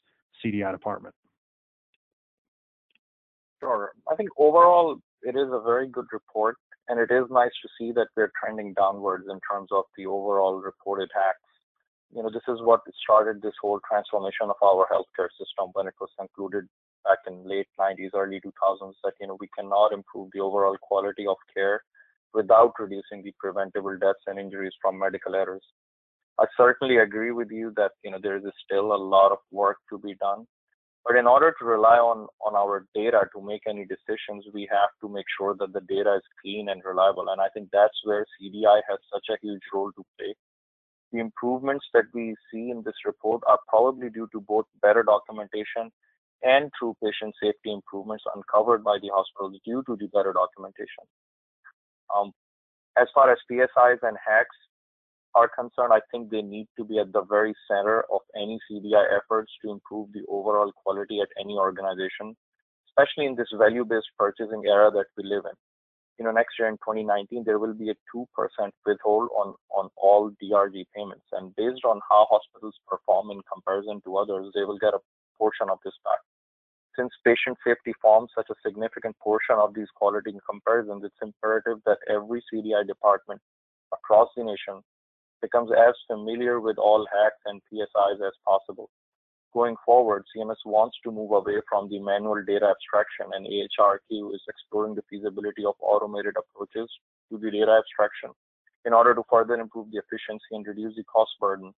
CDI 0.44 0.70
department. 0.70 1.14
Sure. 3.60 3.92
I 4.10 4.14
think 4.14 4.28
overall 4.38 4.98
it 5.22 5.34
is 5.34 5.48
a 5.50 5.60
very 5.60 5.88
good 5.88 6.06
report, 6.12 6.56
and 6.88 7.00
it 7.00 7.10
is 7.10 7.24
nice 7.30 7.54
to 7.62 7.68
see 7.78 7.92
that 7.92 8.08
we're 8.16 8.32
trending 8.40 8.74
downwards 8.74 9.26
in 9.30 9.40
terms 9.50 9.68
of 9.72 9.84
the 9.96 10.06
overall 10.06 10.60
reported 10.60 11.10
HACs. 11.16 11.50
You 12.14 12.22
know, 12.22 12.30
this 12.30 12.46
is 12.48 12.62
what 12.62 12.82
started 13.02 13.42
this 13.42 13.54
whole 13.60 13.80
transformation 13.88 14.48
of 14.48 14.56
our 14.62 14.86
healthcare 14.92 15.28
system 15.38 15.70
when 15.72 15.88
it 15.88 15.94
was 16.00 16.10
concluded 16.18 16.66
back 17.04 17.18
in 17.26 17.48
late 17.48 17.66
90s, 17.78 18.10
early 18.14 18.40
2000s 18.40 18.94
that, 19.04 19.14
you 19.20 19.26
know, 19.26 19.36
we 19.40 19.48
cannot 19.58 19.92
improve 19.92 20.30
the 20.32 20.40
overall 20.40 20.76
quality 20.80 21.26
of 21.26 21.36
care 21.52 21.82
without 22.34 22.74
reducing 22.78 23.22
the 23.22 23.34
preventable 23.38 23.96
deaths 23.98 24.26
and 24.26 24.38
injuries 24.38 24.72
from 24.80 24.98
medical 24.98 25.34
errors. 25.34 25.64
I 26.38 26.44
certainly 26.56 26.98
agree 26.98 27.32
with 27.32 27.50
you 27.50 27.72
that, 27.76 27.92
you 28.04 28.10
know, 28.10 28.18
there 28.22 28.36
is 28.36 28.44
still 28.64 28.92
a 28.92 29.04
lot 29.14 29.32
of 29.32 29.38
work 29.50 29.78
to 29.90 29.98
be 29.98 30.14
done. 30.16 30.46
But 31.06 31.16
in 31.16 31.26
order 31.28 31.54
to 31.56 31.64
rely 31.64 31.98
on, 31.98 32.26
on 32.44 32.56
our 32.56 32.84
data 32.92 33.28
to 33.32 33.40
make 33.40 33.62
any 33.68 33.86
decisions, 33.86 34.44
we 34.52 34.68
have 34.72 34.90
to 35.00 35.08
make 35.08 35.26
sure 35.38 35.54
that 35.60 35.72
the 35.72 35.82
data 35.82 36.16
is 36.16 36.22
clean 36.42 36.68
and 36.68 36.82
reliable. 36.84 37.28
And 37.28 37.40
I 37.40 37.46
think 37.54 37.68
that's 37.72 37.94
where 38.02 38.26
CDI 38.34 38.80
has 38.90 38.98
such 39.12 39.26
a 39.30 39.38
huge 39.40 39.62
role 39.72 39.92
to 39.92 40.04
play. 40.18 40.34
The 41.12 41.20
improvements 41.20 41.86
that 41.94 42.06
we 42.12 42.34
see 42.50 42.70
in 42.70 42.82
this 42.84 43.06
report 43.06 43.42
are 43.46 43.60
probably 43.68 44.10
due 44.10 44.28
to 44.32 44.40
both 44.40 44.66
better 44.82 45.04
documentation 45.04 45.92
and 46.42 46.72
through 46.76 46.96
patient 47.02 47.34
safety 47.40 47.72
improvements 47.72 48.24
uncovered 48.34 48.82
by 48.82 48.98
the 49.00 49.10
hospitals 49.14 49.60
due 49.64 49.84
to 49.86 49.96
the 49.96 50.08
better 50.08 50.32
documentation. 50.32 51.06
Um, 52.14 52.32
as 52.98 53.06
far 53.14 53.30
as 53.30 53.38
PSIs 53.50 54.02
and 54.02 54.16
HACs 54.16 54.58
are 55.36 55.48
concerned, 55.48 55.92
I 55.92 56.00
think 56.10 56.30
they 56.30 56.40
need 56.40 56.66
to 56.78 56.84
be 56.84 56.98
at 56.98 57.12
the 57.12 57.22
very 57.22 57.54
center 57.68 58.04
of 58.10 58.20
any 58.34 58.58
CDI 58.64 59.04
efforts 59.14 59.52
to 59.62 59.70
improve 59.70 60.08
the 60.12 60.24
overall 60.28 60.72
quality 60.72 61.20
at 61.20 61.28
any 61.38 61.54
organization, 61.54 62.34
especially 62.88 63.26
in 63.26 63.36
this 63.36 63.52
value-based 63.52 64.10
purchasing 64.18 64.62
era 64.64 64.90
that 64.90 65.06
we 65.16 65.24
live 65.24 65.44
in. 65.44 65.52
You 66.18 66.24
know, 66.24 66.32
next 66.32 66.58
year 66.58 66.68
in 66.68 66.76
2019, 66.80 67.44
there 67.44 67.58
will 67.58 67.74
be 67.74 67.90
a 67.90 67.98
2% 68.16 68.24
withhold 68.86 69.28
on, 69.36 69.54
on 69.76 69.90
all 69.98 70.32
DRG 70.42 70.86
payments. 70.96 71.26
And 71.32 71.54
based 71.54 71.84
on 71.84 72.00
how 72.08 72.26
hospitals 72.30 72.74
perform 72.88 73.30
in 73.30 73.42
comparison 73.52 74.00
to 74.06 74.16
others, 74.16 74.50
they 74.54 74.64
will 74.64 74.78
get 74.78 74.94
a 74.94 75.04
portion 75.36 75.68
of 75.68 75.78
this 75.84 75.92
back. 76.02 76.20
Since 76.98 77.12
patient 77.26 77.58
safety 77.60 77.92
forms 78.00 78.30
such 78.34 78.48
a 78.48 78.56
significant 78.66 79.14
portion 79.22 79.56
of 79.56 79.74
these 79.74 79.92
quality 79.94 80.32
comparisons, 80.48 81.04
it's 81.04 81.20
imperative 81.20 81.84
that 81.84 81.98
every 82.08 82.42
CDI 82.48 82.86
department 82.86 83.42
across 83.92 84.30
the 84.34 84.44
nation 84.44 84.80
becomes 85.42 85.70
as 85.72 85.94
familiar 86.06 86.60
with 86.60 86.78
all 86.78 87.06
HACs 87.14 87.42
and 87.46 87.60
PSIs 87.72 88.26
as 88.26 88.32
possible. 88.44 88.90
Going 89.52 89.76
forward, 89.84 90.24
CMS 90.36 90.60
wants 90.64 90.98
to 91.04 91.10
move 91.10 91.32
away 91.32 91.60
from 91.68 91.88
the 91.88 91.98
manual 91.98 92.42
data 92.44 92.66
abstraction, 92.66 93.32
and 93.32 93.46
AHRQ 93.46 94.34
is 94.34 94.42
exploring 94.48 94.94
the 94.94 95.04
feasibility 95.08 95.64
of 95.64 95.74
automated 95.80 96.34
approaches 96.36 96.90
to 97.30 97.38
the 97.38 97.50
data 97.50 97.72
abstraction 97.72 98.30
in 98.84 98.92
order 98.92 99.14
to 99.14 99.22
further 99.30 99.54
improve 99.54 99.90
the 99.90 99.98
efficiency 99.98 100.52
and 100.52 100.66
reduce 100.66 100.94
the 100.94 101.04
cost 101.04 101.32
burden. 101.40 101.72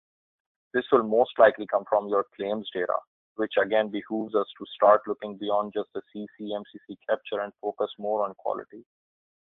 This 0.73 0.85
will 0.91 1.03
most 1.03 1.31
likely 1.37 1.67
come 1.67 1.83
from 1.87 2.07
your 2.07 2.25
claims 2.35 2.67
data, 2.73 2.97
which 3.35 3.53
again 3.61 3.89
behooves 3.89 4.35
us 4.35 4.47
to 4.57 4.65
start 4.75 5.01
looking 5.07 5.37
beyond 5.37 5.73
just 5.73 5.89
the 5.93 6.01
CC 6.13 6.51
MCC 6.51 6.97
capture 7.07 7.41
and 7.41 7.53
focus 7.61 7.89
more 7.97 8.25
on 8.25 8.33
quality. 8.35 8.83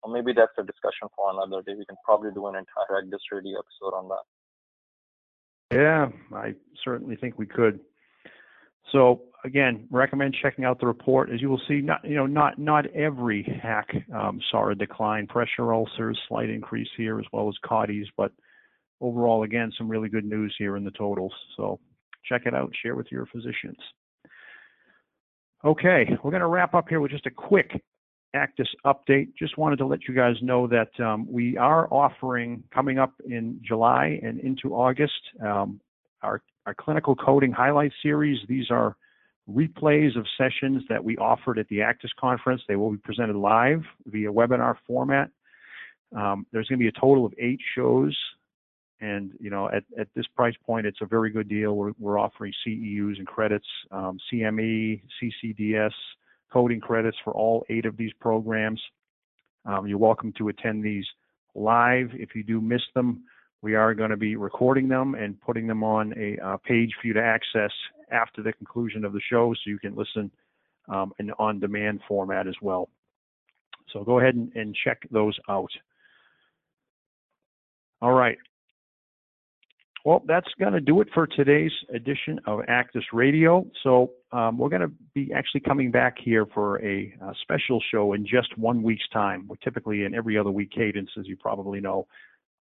Or 0.03 0.13
maybe 0.13 0.33
that's 0.35 0.53
a 0.59 0.63
discussion 0.63 1.09
for 1.15 1.31
another 1.31 1.63
day. 1.63 1.75
We 1.77 1.85
can 1.85 1.97
probably 2.05 2.31
do 2.33 2.47
an 2.47 2.57
entire 2.57 3.03
ACDIS 3.03 3.19
Radio 3.33 3.59
episode 3.59 3.97
on 3.97 4.09
that. 4.09 4.25
Yeah, 5.77 6.09
I 6.37 6.55
certainly 6.83 7.17
think 7.17 7.39
we 7.39 7.47
could. 7.47 7.81
So 8.93 9.23
again, 9.45 9.87
recommend 9.91 10.37
checking 10.43 10.65
out 10.65 10.81
the 10.81 10.87
report. 10.87 11.31
As 11.31 11.41
you 11.41 11.49
will 11.49 11.61
see, 11.69 11.81
not 11.81 12.05
you 12.05 12.17
know 12.17 12.27
not 12.27 12.59
not 12.59 12.87
every 12.89 13.43
HAC 13.63 13.89
um, 14.15 14.41
saw 14.51 14.71
a 14.71 14.75
decline. 14.75 15.27
Pressure 15.27 15.73
ulcers, 15.73 16.19
slight 16.29 16.51
increase 16.51 16.89
here, 16.97 17.21
as 17.21 17.27
well 17.33 17.49
as 17.49 17.55
CAUTIs, 17.69 18.07
but 18.17 18.33
overall, 19.01 19.45
again, 19.45 19.73
some 19.77 19.89
really 19.89 20.09
good 20.09 20.25
news 20.25 20.55
here 20.59 20.77
in 20.77 20.85
the 20.85 20.91
totals. 20.93 21.33
So 21.57 21.79
check 22.25 22.43
it 22.47 22.55
out. 22.55 22.73
Share 22.83 22.97
with 22.97 23.07
your 23.11 23.27
physicians. 23.27 23.79
Okay, 25.65 26.07
we're 26.23 26.31
going 26.31 26.41
to 26.41 26.47
wrap 26.47 26.75
up 26.75 26.89
here 26.89 27.01
with 27.01 27.11
just 27.11 27.27
a 27.27 27.31
quick 27.31 27.71
ACDIS 28.35 28.69
update. 28.85 29.29
Just 29.39 29.59
wanted 29.59 29.77
to 29.77 29.87
let 29.87 30.07
you 30.09 30.15
guys 30.15 30.37
know 30.43 30.67
that 30.69 30.99
um, 31.01 31.27
we 31.31 31.57
are 31.57 31.93
offering 31.93 32.63
coming 32.73 32.99
up 32.99 33.13
in 33.27 33.61
July 33.67 34.21
and 34.23 34.41
into 34.41 34.75
August 34.75 35.21
um, 35.45 35.81
our, 36.23 36.43
our 36.67 36.75
clinical 36.75 37.15
coding 37.15 37.53
highlight 37.53 37.93
series. 38.03 38.39
These 38.49 38.71
are 38.71 38.97
replays 39.51 40.17
of 40.17 40.27
sessions 40.39 40.83
that 40.89 41.03
we 41.03 41.17
offered 41.17 41.59
at 41.59 41.69
the 41.69 41.79
ACDIS 41.79 42.15
conference. 42.19 42.63
They 42.69 42.77
will 42.77 42.91
be 42.91 42.99
presented 42.99 43.37
live 43.37 43.83
via 44.07 44.31
webinar 44.31 44.77
format. 44.87 45.31
Um, 46.17 46.47
there's 46.53 46.69
going 46.69 46.79
to 46.79 46.83
be 46.83 46.89
a 46.89 47.01
total 47.01 47.25
of 47.25 47.33
eight 47.39 47.61
shows. 47.75 48.17
And, 49.01 49.33
you 49.41 49.49
know, 49.49 49.69
at, 49.69 49.85
at 49.99 50.09
this 50.15 50.27
price 50.37 50.55
point, 50.67 50.87
it's 50.87 51.01
a 51.01 51.07
very 51.07 51.31
good 51.31 51.49
deal. 51.49 51.75
We're, 51.75 51.93
we're 51.99 52.19
offering 52.19 52.53
CEUs 52.67 53.19
and 53.19 53.27
credits, 53.27 53.67
um, 53.91 54.19
CME, 54.31 55.01
CCDS, 55.23 55.93
coding 56.53 56.81
credits 56.81 57.17
for 57.25 57.33
all 57.33 57.65
eight 57.69 57.87
of 57.87 57.97
these 57.97 58.13
programs. 58.21 58.81
Um, 59.65 59.87
you're 59.87 59.99
welcome 59.99 60.33
to 60.39 60.49
attend 60.49 60.85
these 60.85 61.07
live. 61.55 62.11
If 62.15 62.35
you 62.35 62.43
do 62.43 62.61
miss 62.61 62.83
them, 62.95 63.25
we 63.63 63.75
are 63.75 63.95
going 63.95 64.11
to 64.11 64.17
be 64.17 64.37
recording 64.37 64.89
them 64.89 65.15
and 65.15 65.41
putting 65.41 65.67
them 65.67 65.85
on 65.85 66.15
a 66.17 66.39
uh, 66.45 66.57
page 66.59 66.91
for 67.01 67.07
you 67.07 67.13
to 67.15 67.23
access 67.23 67.73
after 68.11 68.43
the 68.43 68.53
conclusion 68.53 69.05
of 69.05 69.13
the 69.13 69.21
show 69.31 69.53
so 69.55 69.71
you 69.71 69.79
can 69.79 69.95
listen 69.95 70.31
um, 70.89 71.13
in 71.19 71.31
on-demand 71.33 72.01
format 72.09 72.47
as 72.47 72.55
well. 72.63 72.89
So 73.93 74.03
go 74.03 74.19
ahead 74.19 74.35
and, 74.35 74.51
and 74.55 74.75
check 74.85 75.03
those 75.11 75.39
out. 75.49 75.71
All 78.01 78.13
right. 78.13 78.39
Well, 80.05 80.23
that's 80.27 80.49
going 80.59 80.73
to 80.73 80.81
do 80.81 81.03
it 81.03 81.09
for 81.13 81.27
today's 81.27 81.73
edition 81.95 82.41
of 82.47 82.61
ACDIS 82.61 83.05
Radio. 83.13 83.67
So 83.83 84.13
um, 84.33 84.57
we're 84.57 84.71
going 84.71 84.81
to 84.81 84.93
be 85.15 85.31
actually 85.35 85.61
coming 85.61 85.91
back 85.91 86.17
here 86.19 86.47
for 86.55 86.83
a, 86.83 87.13
a, 87.21 87.35
special 87.43 87.83
show 87.93 88.15
in 88.15 88.27
just 88.27 88.57
one 88.57 88.83
week's 88.83 89.09
time. 89.13 89.47
We're 89.47 89.57
typically 89.57 90.05
in 90.05 90.15
every 90.15 90.39
other 90.39 90.51
week 90.51 90.71
cadence, 90.73 91.11
as 91.19 91.27
you 91.27 91.37
probably 91.37 91.81
know. 91.81 92.07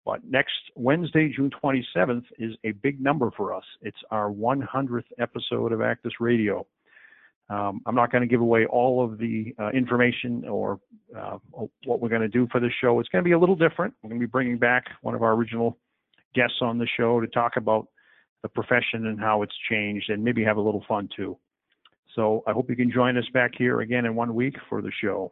But 0.04 0.24
next 0.26 0.54
Wednesday, 0.76 1.32
June 1.36 1.52
27th, 1.64 2.24
is 2.40 2.56
a 2.64 2.72
big 2.72 3.00
number 3.00 3.30
for 3.38 3.54
us. 3.54 3.66
It's 3.82 3.98
our 4.10 4.32
100th 4.32 5.04
episode 5.20 5.72
of 5.74 5.80
ACDIS 5.80 6.14
Radio. 6.20 6.66
Um, 7.50 7.82
I'm 7.86 7.96
not 7.96 8.12
going 8.12 8.24
to 8.24 8.28
give 8.28 8.42
away 8.42 8.66
all 8.66 9.06
of 9.06 9.20
the 9.20 9.54
uh, 9.60 9.70
information 9.70 10.44
or 10.48 10.80
uh, 11.16 11.38
what 11.86 12.02
we're 12.02 12.10
going 12.10 12.22
to 12.22 12.28
do 12.28 12.48
for 12.52 12.60
the 12.60 12.70
show. 12.82 13.00
It's 13.00 13.10
going 13.10 13.24
to 13.24 13.28
be 13.28 13.34
a 13.34 13.40
little 13.40 13.56
different. 13.56 13.94
We're 14.02 14.10
going 14.10 14.22
to 14.22 14.28
be 14.28 14.32
bringing 14.32 14.58
back 14.58 14.86
one 15.02 15.14
of 15.14 15.22
our 15.22 15.34
original 15.34 15.78
guests 16.38 16.60
on 16.62 16.78
the 16.78 16.88
show 16.96 17.20
to 17.20 17.28
talk 17.28 17.58
about 17.58 17.88
the 18.44 18.50
profession 18.50 19.08
and 19.08 19.20
how 19.20 19.42
it's 19.42 19.56
changed 19.70 20.10
and 20.12 20.24
maybe 20.24 20.44
have 20.44 20.58
a 20.58 20.62
little 20.62 20.84
fun 20.88 21.10
too. 21.16 21.36
So 22.16 22.44
I 22.48 22.52
hope 22.52 22.70
you 22.70 22.76
can 22.76 22.92
join 22.92 23.18
us 23.18 23.26
back 23.34 23.52
here 23.58 23.82
again 23.82 24.06
in 24.06 24.16
one 24.16 24.36
week 24.36 24.56
for 24.70 24.82
the 24.82 24.92
show. 25.02 25.32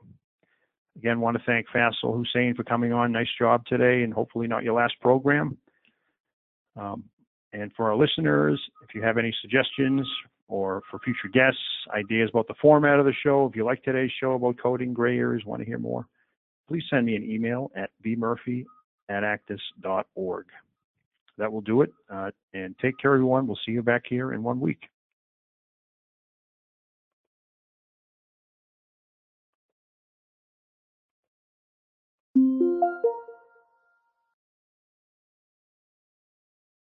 Again, 0.97 1.19
want 1.19 1.37
to 1.37 1.43
thank 1.45 1.67
Faisal 1.73 2.15
Hussain 2.15 2.55
for 2.55 2.63
coming 2.63 2.91
on. 2.91 3.11
Nice 3.11 3.27
job 3.37 3.65
today, 3.67 4.03
and 4.03 4.13
hopefully 4.13 4.47
not 4.47 4.63
your 4.63 4.73
last 4.73 4.93
program. 5.01 5.57
Um, 6.75 7.03
and 7.53 7.71
for 7.75 7.89
our 7.89 7.95
listeners, 7.95 8.61
if 8.83 8.95
you 8.95 9.01
have 9.03 9.17
any 9.17 9.33
suggestions 9.41 10.07
or 10.47 10.81
for 10.89 10.99
future 10.99 11.27
guests, 11.31 11.59
ideas 11.93 12.29
about 12.31 12.47
the 12.47 12.55
format 12.61 12.99
of 12.99 13.05
the 13.05 13.13
show, 13.23 13.45
if 13.45 13.55
you 13.55 13.65
like 13.65 13.83
today's 13.83 14.11
show 14.19 14.33
about 14.33 14.57
coding 14.61 14.93
gray 14.93 15.17
areas, 15.17 15.45
want 15.45 15.61
to 15.61 15.65
hear 15.65 15.79
more, 15.79 16.07
please 16.67 16.83
send 16.89 17.05
me 17.05 17.15
an 17.15 17.23
email 17.23 17.71
at 17.75 17.89
bmurphy 18.05 18.65
at 19.09 19.23
acdis.org 19.23 20.45
that 21.37 21.51
will 21.51 21.61
do 21.61 21.81
it. 21.81 21.91
Uh, 22.09 22.31
and 22.53 22.75
take 22.79 22.97
care, 22.97 23.13
everyone. 23.13 23.47
We'll 23.47 23.59
see 23.65 23.71
you 23.71 23.83
back 23.83 24.03
here 24.07 24.33
in 24.33 24.43
one 24.43 24.59
week. 24.59 24.79